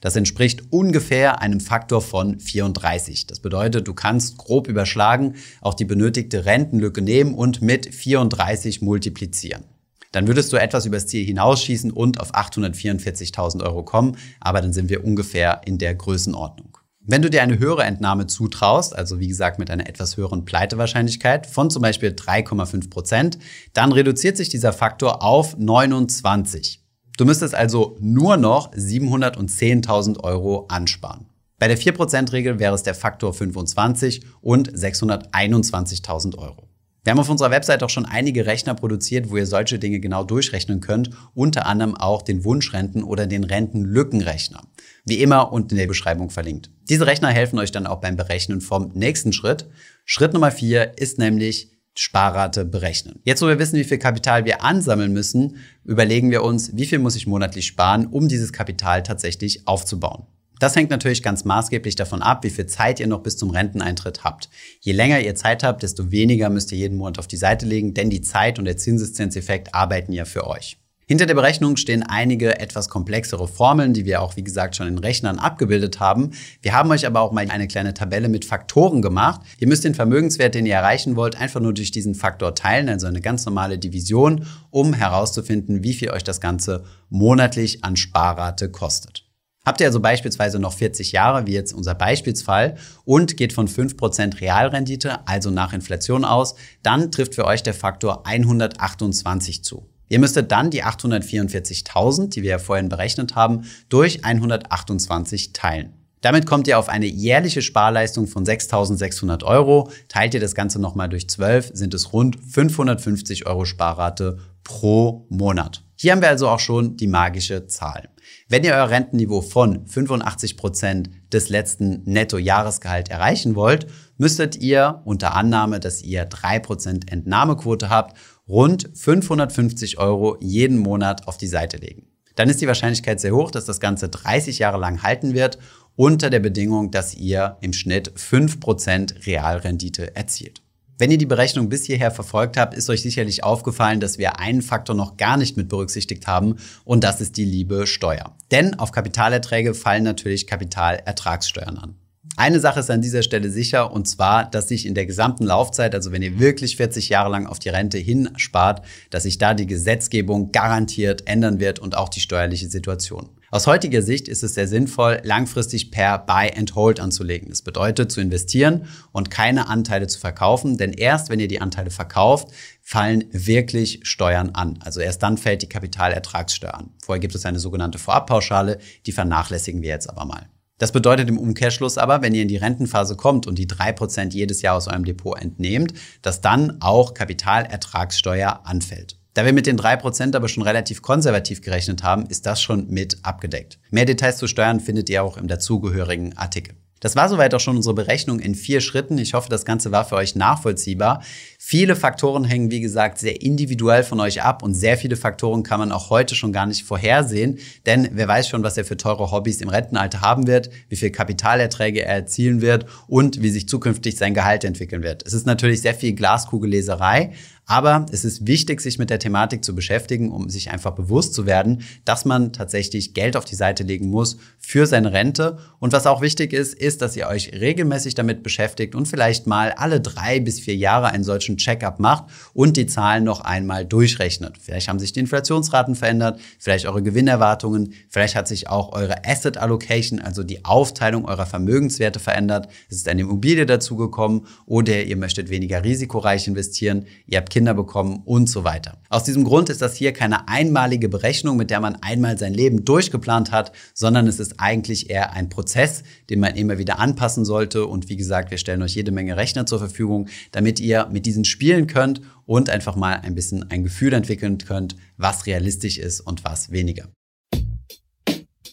Das 0.00 0.16
entspricht 0.16 0.64
ungefähr 0.70 1.40
einem 1.40 1.60
Faktor 1.60 2.02
von 2.02 2.38
34. 2.38 3.26
Das 3.26 3.40
bedeutet, 3.40 3.88
du 3.88 3.94
kannst 3.94 4.38
grob 4.38 4.68
überschlagen 4.68 5.34
auch 5.60 5.74
die 5.74 5.84
benötigte 5.84 6.44
Rentenlücke 6.44 7.02
nehmen 7.02 7.34
und 7.34 7.62
mit 7.62 7.94
34 7.94 8.82
multiplizieren. 8.82 9.64
Dann 10.12 10.26
würdest 10.26 10.52
du 10.52 10.56
etwas 10.56 10.86
übers 10.86 11.06
Ziel 11.06 11.24
hinausschießen 11.24 11.92
und 11.92 12.20
auf 12.20 12.34
844.000 12.34 13.62
Euro 13.62 13.84
kommen, 13.84 14.16
aber 14.40 14.60
dann 14.60 14.72
sind 14.72 14.88
wir 14.88 15.04
ungefähr 15.04 15.60
in 15.64 15.78
der 15.78 15.94
Größenordnung. 15.94 16.78
Wenn 17.02 17.22
du 17.22 17.30
dir 17.30 17.42
eine 17.42 17.58
höhere 17.58 17.84
Entnahme 17.84 18.26
zutraust, 18.26 18.94
also 18.94 19.20
wie 19.20 19.28
gesagt 19.28 19.58
mit 19.58 19.70
einer 19.70 19.88
etwas 19.88 20.16
höheren 20.16 20.44
Pleitewahrscheinlichkeit 20.44 21.46
von 21.46 21.70
zum 21.70 21.82
Beispiel 21.82 22.10
3,5 22.10 22.90
Prozent, 22.90 23.38
dann 23.72 23.92
reduziert 23.92 24.36
sich 24.36 24.48
dieser 24.48 24.72
Faktor 24.72 25.22
auf 25.22 25.56
29. 25.56 26.84
Du 27.16 27.24
müsstest 27.24 27.54
also 27.54 27.96
nur 28.00 28.36
noch 28.36 28.72
710.000 28.72 30.20
Euro 30.20 30.66
ansparen. 30.68 31.26
Bei 31.58 31.68
der 31.68 31.78
4%-Regel 31.78 32.58
wäre 32.58 32.74
es 32.74 32.82
der 32.82 32.94
Faktor 32.94 33.34
25 33.34 34.22
und 34.40 34.72
621.000 34.72 36.38
Euro. 36.38 36.70
Wir 37.02 37.12
haben 37.12 37.18
auf 37.18 37.30
unserer 37.30 37.50
Website 37.50 37.82
auch 37.82 37.88
schon 37.88 38.04
einige 38.04 38.44
Rechner 38.44 38.74
produziert, 38.74 39.30
wo 39.30 39.36
ihr 39.38 39.46
solche 39.46 39.78
Dinge 39.78 40.00
genau 40.00 40.22
durchrechnen 40.22 40.80
könnt, 40.80 41.10
unter 41.34 41.64
anderem 41.64 41.96
auch 41.96 42.20
den 42.20 42.44
Wunschrenten- 42.44 43.04
oder 43.04 43.26
den 43.26 43.44
Rentenlückenrechner. 43.44 44.62
Wie 45.06 45.22
immer 45.22 45.50
unten 45.52 45.70
in 45.70 45.78
der 45.78 45.86
Beschreibung 45.86 46.28
verlinkt. 46.28 46.70
Diese 46.90 47.06
Rechner 47.06 47.28
helfen 47.28 47.58
euch 47.58 47.72
dann 47.72 47.86
auch 47.86 48.02
beim 48.02 48.16
Berechnen 48.16 48.60
vom 48.60 48.92
nächsten 48.94 49.32
Schritt. 49.32 49.66
Schritt 50.04 50.34
Nummer 50.34 50.50
vier 50.50 50.98
ist 50.98 51.18
nämlich 51.18 51.70
Sparrate 52.02 52.64
berechnen. 52.64 53.20
Jetzt, 53.24 53.42
wo 53.42 53.46
wir 53.46 53.58
wissen, 53.58 53.78
wie 53.78 53.84
viel 53.84 53.98
Kapital 53.98 54.46
wir 54.46 54.64
ansammeln 54.64 55.12
müssen, 55.12 55.56
überlegen 55.84 56.30
wir 56.30 56.42
uns, 56.42 56.74
wie 56.74 56.86
viel 56.86 56.98
muss 56.98 57.14
ich 57.14 57.26
monatlich 57.26 57.66
sparen, 57.66 58.06
um 58.06 58.26
dieses 58.26 58.54
Kapital 58.54 59.02
tatsächlich 59.02 59.68
aufzubauen. 59.68 60.24
Das 60.58 60.76
hängt 60.76 60.88
natürlich 60.88 61.22
ganz 61.22 61.44
maßgeblich 61.44 61.96
davon 61.96 62.22
ab, 62.22 62.42
wie 62.42 62.48
viel 62.48 62.64
Zeit 62.64 63.00
ihr 63.00 63.06
noch 63.06 63.22
bis 63.22 63.36
zum 63.36 63.50
Renteneintritt 63.50 64.24
habt. 64.24 64.48
Je 64.80 64.92
länger 64.92 65.20
ihr 65.20 65.34
Zeit 65.34 65.62
habt, 65.62 65.82
desto 65.82 66.10
weniger 66.10 66.48
müsst 66.48 66.72
ihr 66.72 66.78
jeden 66.78 66.96
Monat 66.96 67.18
auf 67.18 67.26
die 67.26 67.36
Seite 67.36 67.66
legen, 67.66 67.92
denn 67.92 68.08
die 68.08 68.22
Zeit 68.22 68.58
und 68.58 68.64
der 68.64 68.78
Zinseszinseffekt 68.78 69.74
arbeiten 69.74 70.14
ja 70.14 70.24
für 70.24 70.46
euch. 70.46 70.79
Hinter 71.10 71.26
der 71.26 71.34
Berechnung 71.34 71.76
stehen 71.76 72.04
einige 72.04 72.60
etwas 72.60 72.88
komplexere 72.88 73.48
Formeln, 73.48 73.94
die 73.94 74.04
wir 74.04 74.22
auch, 74.22 74.36
wie 74.36 74.44
gesagt, 74.44 74.76
schon 74.76 74.86
in 74.86 74.96
Rechnern 74.96 75.40
abgebildet 75.40 75.98
haben. 75.98 76.30
Wir 76.62 76.72
haben 76.72 76.88
euch 76.92 77.04
aber 77.04 77.20
auch 77.20 77.32
mal 77.32 77.50
eine 77.50 77.66
kleine 77.66 77.94
Tabelle 77.94 78.28
mit 78.28 78.44
Faktoren 78.44 79.02
gemacht. 79.02 79.40
Ihr 79.58 79.66
müsst 79.66 79.82
den 79.82 79.96
Vermögenswert, 79.96 80.54
den 80.54 80.66
ihr 80.66 80.76
erreichen 80.76 81.16
wollt, 81.16 81.34
einfach 81.34 81.58
nur 81.60 81.74
durch 81.74 81.90
diesen 81.90 82.14
Faktor 82.14 82.54
teilen, 82.54 82.88
also 82.88 83.08
eine 83.08 83.20
ganz 83.20 83.44
normale 83.44 83.76
Division, 83.76 84.46
um 84.70 84.94
herauszufinden, 84.94 85.82
wie 85.82 85.94
viel 85.94 86.10
euch 86.10 86.22
das 86.22 86.40
Ganze 86.40 86.84
monatlich 87.08 87.82
an 87.82 87.96
Sparrate 87.96 88.70
kostet. 88.70 89.26
Habt 89.66 89.80
ihr 89.80 89.88
also 89.88 89.98
beispielsweise 89.98 90.60
noch 90.60 90.74
40 90.74 91.10
Jahre, 91.10 91.44
wie 91.44 91.54
jetzt 91.54 91.72
unser 91.72 91.96
Beispielsfall, 91.96 92.76
und 93.04 93.36
geht 93.36 93.52
von 93.52 93.66
5% 93.66 94.40
Realrendite, 94.40 95.26
also 95.26 95.50
nach 95.50 95.72
Inflation 95.72 96.24
aus, 96.24 96.54
dann 96.84 97.10
trifft 97.10 97.34
für 97.34 97.46
euch 97.46 97.64
der 97.64 97.74
Faktor 97.74 98.28
128 98.28 99.64
zu. 99.64 99.89
Ihr 100.10 100.18
müsstet 100.18 100.50
dann 100.50 100.70
die 100.70 100.84
844.000, 100.84 102.30
die 102.30 102.42
wir 102.42 102.50
ja 102.50 102.58
vorhin 102.58 102.88
berechnet 102.88 103.36
haben, 103.36 103.62
durch 103.88 104.24
128 104.24 105.52
teilen. 105.52 105.94
Damit 106.20 106.46
kommt 106.46 106.66
ihr 106.66 106.78
auf 106.78 106.88
eine 106.88 107.06
jährliche 107.06 107.62
Sparleistung 107.62 108.26
von 108.26 108.44
6.600 108.44 109.44
Euro. 109.44 109.90
Teilt 110.08 110.34
ihr 110.34 110.40
das 110.40 110.56
Ganze 110.56 110.80
nochmal 110.80 111.08
durch 111.08 111.28
12, 111.30 111.70
sind 111.72 111.94
es 111.94 112.12
rund 112.12 112.36
550 112.44 113.46
Euro 113.46 113.64
Sparrate 113.64 114.38
pro 114.64 115.26
Monat. 115.30 115.84
Hier 115.94 116.12
haben 116.12 116.22
wir 116.22 116.28
also 116.28 116.48
auch 116.48 116.60
schon 116.60 116.96
die 116.96 117.06
magische 117.06 117.66
Zahl. 117.68 118.08
Wenn 118.48 118.64
ihr 118.64 118.72
euer 118.72 118.90
Rentenniveau 118.90 119.42
von 119.42 119.86
85 119.86 120.56
Prozent 120.56 121.10
des 121.32 121.50
letzten 121.50 122.02
Netto-Jahresgehalt 122.04 123.10
erreichen 123.10 123.54
wollt, 123.54 123.86
müsstet 124.18 124.56
ihr 124.56 125.02
unter 125.04 125.34
Annahme, 125.34 125.78
dass 125.78 126.02
ihr 126.02 126.28
3% 126.28 127.10
Entnahmequote 127.10 127.90
habt, 127.90 128.16
rund 128.50 128.90
550 128.94 129.98
Euro 129.98 130.36
jeden 130.40 130.78
Monat 130.78 131.28
auf 131.28 131.38
die 131.38 131.46
Seite 131.46 131.76
legen. 131.76 132.06
Dann 132.34 132.48
ist 132.48 132.60
die 132.60 132.66
Wahrscheinlichkeit 132.66 133.20
sehr 133.20 133.34
hoch, 133.34 133.50
dass 133.50 133.64
das 133.64 133.80
Ganze 133.80 134.08
30 134.08 134.58
Jahre 134.58 134.78
lang 134.78 135.02
halten 135.02 135.34
wird, 135.34 135.58
unter 135.94 136.30
der 136.30 136.40
Bedingung, 136.40 136.90
dass 136.90 137.14
ihr 137.14 137.58
im 137.60 137.72
Schnitt 137.72 138.12
5% 138.12 139.26
Realrendite 139.26 140.16
erzielt. 140.16 140.62
Wenn 140.98 141.10
ihr 141.10 141.18
die 141.18 141.26
Berechnung 141.26 141.68
bis 141.68 141.84
hierher 141.84 142.10
verfolgt 142.10 142.56
habt, 142.56 142.74
ist 142.74 142.90
euch 142.90 143.02
sicherlich 143.02 143.44
aufgefallen, 143.44 144.00
dass 144.00 144.18
wir 144.18 144.38
einen 144.38 144.62
Faktor 144.62 144.94
noch 144.94 145.16
gar 145.16 145.36
nicht 145.36 145.56
mit 145.56 145.68
berücksichtigt 145.68 146.26
haben 146.26 146.56
und 146.84 147.04
das 147.04 147.20
ist 147.20 147.36
die 147.36 147.44
liebe 147.44 147.86
Steuer. 147.86 148.34
Denn 148.50 148.78
auf 148.78 148.92
Kapitalerträge 148.92 149.74
fallen 149.74 150.04
natürlich 150.04 150.46
Kapitalertragssteuern 150.46 151.78
an. 151.78 151.99
Eine 152.40 152.58
Sache 152.58 152.80
ist 152.80 152.90
an 152.90 153.02
dieser 153.02 153.22
Stelle 153.22 153.50
sicher, 153.50 153.92
und 153.92 154.08
zwar, 154.08 154.50
dass 154.50 154.68
sich 154.68 154.86
in 154.86 154.94
der 154.94 155.04
gesamten 155.04 155.44
Laufzeit, 155.44 155.94
also 155.94 156.10
wenn 156.10 156.22
ihr 156.22 156.38
wirklich 156.38 156.78
40 156.78 157.10
Jahre 157.10 157.30
lang 157.30 157.46
auf 157.46 157.58
die 157.58 157.68
Rente 157.68 157.98
hinspart, 157.98 158.82
dass 159.10 159.24
sich 159.24 159.36
da 159.36 159.52
die 159.52 159.66
Gesetzgebung 159.66 160.50
garantiert 160.50 161.28
ändern 161.28 161.60
wird 161.60 161.80
und 161.80 161.98
auch 161.98 162.08
die 162.08 162.20
steuerliche 162.20 162.70
Situation. 162.70 163.28
Aus 163.50 163.66
heutiger 163.66 164.00
Sicht 164.00 164.26
ist 164.26 164.42
es 164.42 164.54
sehr 164.54 164.66
sinnvoll, 164.66 165.20
langfristig 165.22 165.90
per 165.90 166.16
Buy 166.16 166.50
and 166.56 166.74
Hold 166.74 166.98
anzulegen. 166.98 167.50
Das 167.50 167.60
bedeutet 167.60 168.10
zu 168.10 168.22
investieren 168.22 168.86
und 169.12 169.30
keine 169.30 169.68
Anteile 169.68 170.06
zu 170.06 170.18
verkaufen, 170.18 170.78
denn 170.78 170.94
erst 170.94 171.28
wenn 171.28 171.40
ihr 171.40 171.48
die 171.48 171.60
Anteile 171.60 171.90
verkauft, 171.90 172.48
fallen 172.80 173.24
wirklich 173.32 174.00
Steuern 174.04 174.52
an. 174.54 174.78
Also 174.82 175.00
erst 175.00 175.22
dann 175.22 175.36
fällt 175.36 175.60
die 175.60 175.68
Kapitalertragssteuer 175.68 176.72
an. 176.72 176.94
Vorher 177.04 177.20
gibt 177.20 177.34
es 177.34 177.44
eine 177.44 177.58
sogenannte 177.58 177.98
Vorabpauschale, 177.98 178.78
die 179.04 179.12
vernachlässigen 179.12 179.82
wir 179.82 179.90
jetzt 179.90 180.08
aber 180.08 180.24
mal. 180.24 180.48
Das 180.80 180.92
bedeutet 180.92 181.28
im 181.28 181.38
Umkehrschluss 181.38 181.98
aber, 181.98 182.22
wenn 182.22 182.34
ihr 182.34 182.40
in 182.40 182.48
die 182.48 182.56
Rentenphase 182.56 183.14
kommt 183.14 183.46
und 183.46 183.58
die 183.58 183.66
drei 183.66 183.92
Prozent 183.92 184.32
jedes 184.32 184.62
Jahr 184.62 184.76
aus 184.76 184.88
eurem 184.88 185.04
Depot 185.04 185.38
entnehmt, 185.38 185.92
dass 186.22 186.40
dann 186.40 186.78
auch 186.80 187.12
Kapitalertragssteuer 187.12 188.62
anfällt. 188.64 189.18
Da 189.34 189.44
wir 189.44 189.52
mit 189.52 189.66
den 189.66 189.78
3% 189.78 190.34
aber 190.34 190.48
schon 190.48 190.62
relativ 190.62 191.02
konservativ 191.02 191.60
gerechnet 191.60 192.02
haben, 192.02 192.24
ist 192.26 192.46
das 192.46 192.62
schon 192.62 192.88
mit 192.88 193.18
abgedeckt. 193.22 193.78
Mehr 193.90 194.06
Details 194.06 194.38
zu 194.38 194.46
Steuern 194.46 194.80
findet 194.80 195.10
ihr 195.10 195.22
auch 195.22 195.36
im 195.36 195.48
dazugehörigen 195.48 196.38
Artikel. 196.38 196.74
Das 197.00 197.16
war 197.16 197.28
soweit 197.28 197.54
auch 197.54 197.60
schon 197.60 197.76
unsere 197.76 197.94
Berechnung 197.94 198.40
in 198.40 198.54
vier 198.54 198.80
Schritten. 198.80 199.18
Ich 199.18 199.34
hoffe, 199.34 199.48
das 199.48 199.64
Ganze 199.64 199.90
war 199.90 200.04
für 200.04 200.16
euch 200.16 200.36
nachvollziehbar. 200.36 201.22
Viele 201.58 201.96
Faktoren 201.96 202.44
hängen, 202.44 202.70
wie 202.70 202.80
gesagt, 202.80 203.18
sehr 203.18 203.42
individuell 203.42 204.04
von 204.04 204.20
euch 204.20 204.42
ab 204.42 204.62
und 204.62 204.74
sehr 204.74 204.96
viele 204.96 205.16
Faktoren 205.16 205.62
kann 205.62 205.80
man 205.80 205.92
auch 205.92 206.10
heute 206.10 206.34
schon 206.34 206.52
gar 206.52 206.66
nicht 206.66 206.84
vorhersehen, 206.84 207.58
denn 207.86 208.10
wer 208.12 208.28
weiß 208.28 208.48
schon, 208.48 208.62
was 208.62 208.76
er 208.76 208.84
für 208.84 208.96
teure 208.96 209.30
Hobbys 209.30 209.60
im 209.60 209.68
Rentenalter 209.68 210.20
haben 210.20 210.46
wird, 210.46 210.70
wie 210.88 210.96
viel 210.96 211.10
Kapitalerträge 211.10 212.04
er 212.04 212.14
erzielen 212.16 212.60
wird 212.60 212.86
und 213.08 213.42
wie 213.42 213.50
sich 213.50 213.68
zukünftig 213.68 214.16
sein 214.16 214.34
Gehalt 214.34 214.64
entwickeln 214.64 215.02
wird. 215.02 215.26
Es 215.26 215.32
ist 215.32 215.46
natürlich 215.46 215.80
sehr 215.80 215.94
viel 215.94 216.12
Glaskugelleserei, 216.12 217.32
aber 217.66 218.06
es 218.10 218.24
ist 218.24 218.46
wichtig, 218.46 218.80
sich 218.80 218.98
mit 218.98 219.10
der 219.10 219.20
Thematik 219.20 219.64
zu 219.64 219.74
beschäftigen, 219.74 220.32
um 220.32 220.50
sich 220.50 220.70
einfach 220.70 220.90
bewusst 220.90 221.34
zu 221.34 221.46
werden, 221.46 221.82
dass 222.04 222.24
man 222.24 222.52
tatsächlich 222.52 223.14
Geld 223.14 223.36
auf 223.36 223.44
die 223.44 223.54
Seite 223.54 223.84
legen 223.84 224.08
muss 224.08 224.38
für 224.58 224.86
seine 224.86 225.12
Rente. 225.12 225.58
Und 225.78 225.92
was 225.92 226.06
auch 226.06 226.20
wichtig 226.20 226.52
ist, 226.52 226.74
ist, 226.74 227.00
dass 227.00 227.16
ihr 227.16 227.28
euch 227.28 227.52
regelmäßig 227.52 228.14
damit 228.14 228.42
beschäftigt 228.42 228.94
und 228.94 229.06
vielleicht 229.06 229.46
mal 229.46 229.70
alle 229.72 230.00
drei 230.00 230.40
bis 230.40 230.58
vier 230.58 230.74
Jahre 230.74 231.08
einen 231.08 231.22
solchen 231.22 231.58
Check-up 231.58 232.00
macht 232.00 232.24
und 232.54 232.76
die 232.76 232.86
Zahlen 232.86 233.24
noch 233.24 233.42
einmal 233.42 233.84
durchrechnet. 233.84 234.58
Vielleicht 234.60 234.88
haben 234.88 234.98
sich 234.98 235.12
die 235.12 235.20
Inflationsraten 235.20 235.94
verändert, 235.94 236.40
vielleicht 236.58 236.86
eure 236.86 237.02
Gewinnerwartungen, 237.02 237.92
vielleicht 238.08 238.34
hat 238.34 238.48
sich 238.48 238.68
auch 238.68 238.92
eure 238.92 239.24
Asset 239.24 239.58
Allocation, 239.58 240.20
also 240.20 240.42
die 240.42 240.64
Aufteilung 240.64 241.24
eurer 241.24 241.46
Vermögenswerte 241.46 242.18
verändert. 242.18 242.68
Es 242.88 242.96
ist 242.96 243.08
eine 243.08 243.20
Immobilie 243.20 243.66
dazugekommen 243.66 244.46
oder 244.66 245.04
ihr 245.04 245.16
möchtet 245.16 245.50
weniger 245.50 245.84
risikoreich 245.84 246.48
investieren. 246.48 247.06
Ihr 247.26 247.38
habt 247.38 247.49
Kinder 247.50 247.74
bekommen 247.74 248.22
und 248.24 248.48
so 248.48 248.64
weiter. 248.64 248.96
Aus 249.10 249.24
diesem 249.24 249.44
Grund 249.44 249.68
ist 249.68 249.82
das 249.82 249.96
hier 249.96 250.14
keine 250.14 250.48
einmalige 250.48 251.10
Berechnung, 251.10 251.58
mit 251.58 251.70
der 251.70 251.80
man 251.80 251.96
einmal 251.96 252.38
sein 252.38 252.54
Leben 252.54 252.86
durchgeplant 252.86 253.52
hat, 253.52 253.72
sondern 253.92 254.26
es 254.26 254.40
ist 254.40 254.54
eigentlich 254.58 255.10
eher 255.10 255.34
ein 255.34 255.50
Prozess, 255.50 256.02
den 256.30 256.40
man 256.40 256.56
immer 256.56 256.78
wieder 256.78 256.98
anpassen 256.98 257.44
sollte. 257.44 257.84
Und 257.84 258.08
wie 258.08 258.16
gesagt, 258.16 258.50
wir 258.50 258.58
stellen 258.58 258.80
euch 258.80 258.94
jede 258.94 259.12
Menge 259.12 259.36
Rechner 259.36 259.66
zur 259.66 259.78
Verfügung, 259.78 260.28
damit 260.52 260.80
ihr 260.80 261.08
mit 261.12 261.26
diesen 261.26 261.44
spielen 261.44 261.86
könnt 261.86 262.22
und 262.46 262.70
einfach 262.70 262.96
mal 262.96 263.20
ein 263.22 263.34
bisschen 263.34 263.70
ein 263.70 263.84
Gefühl 263.84 264.14
entwickeln 264.14 264.56
könnt, 264.56 264.96
was 265.18 265.44
realistisch 265.44 265.98
ist 265.98 266.20
und 266.20 266.44
was 266.44 266.70
weniger. 266.70 267.08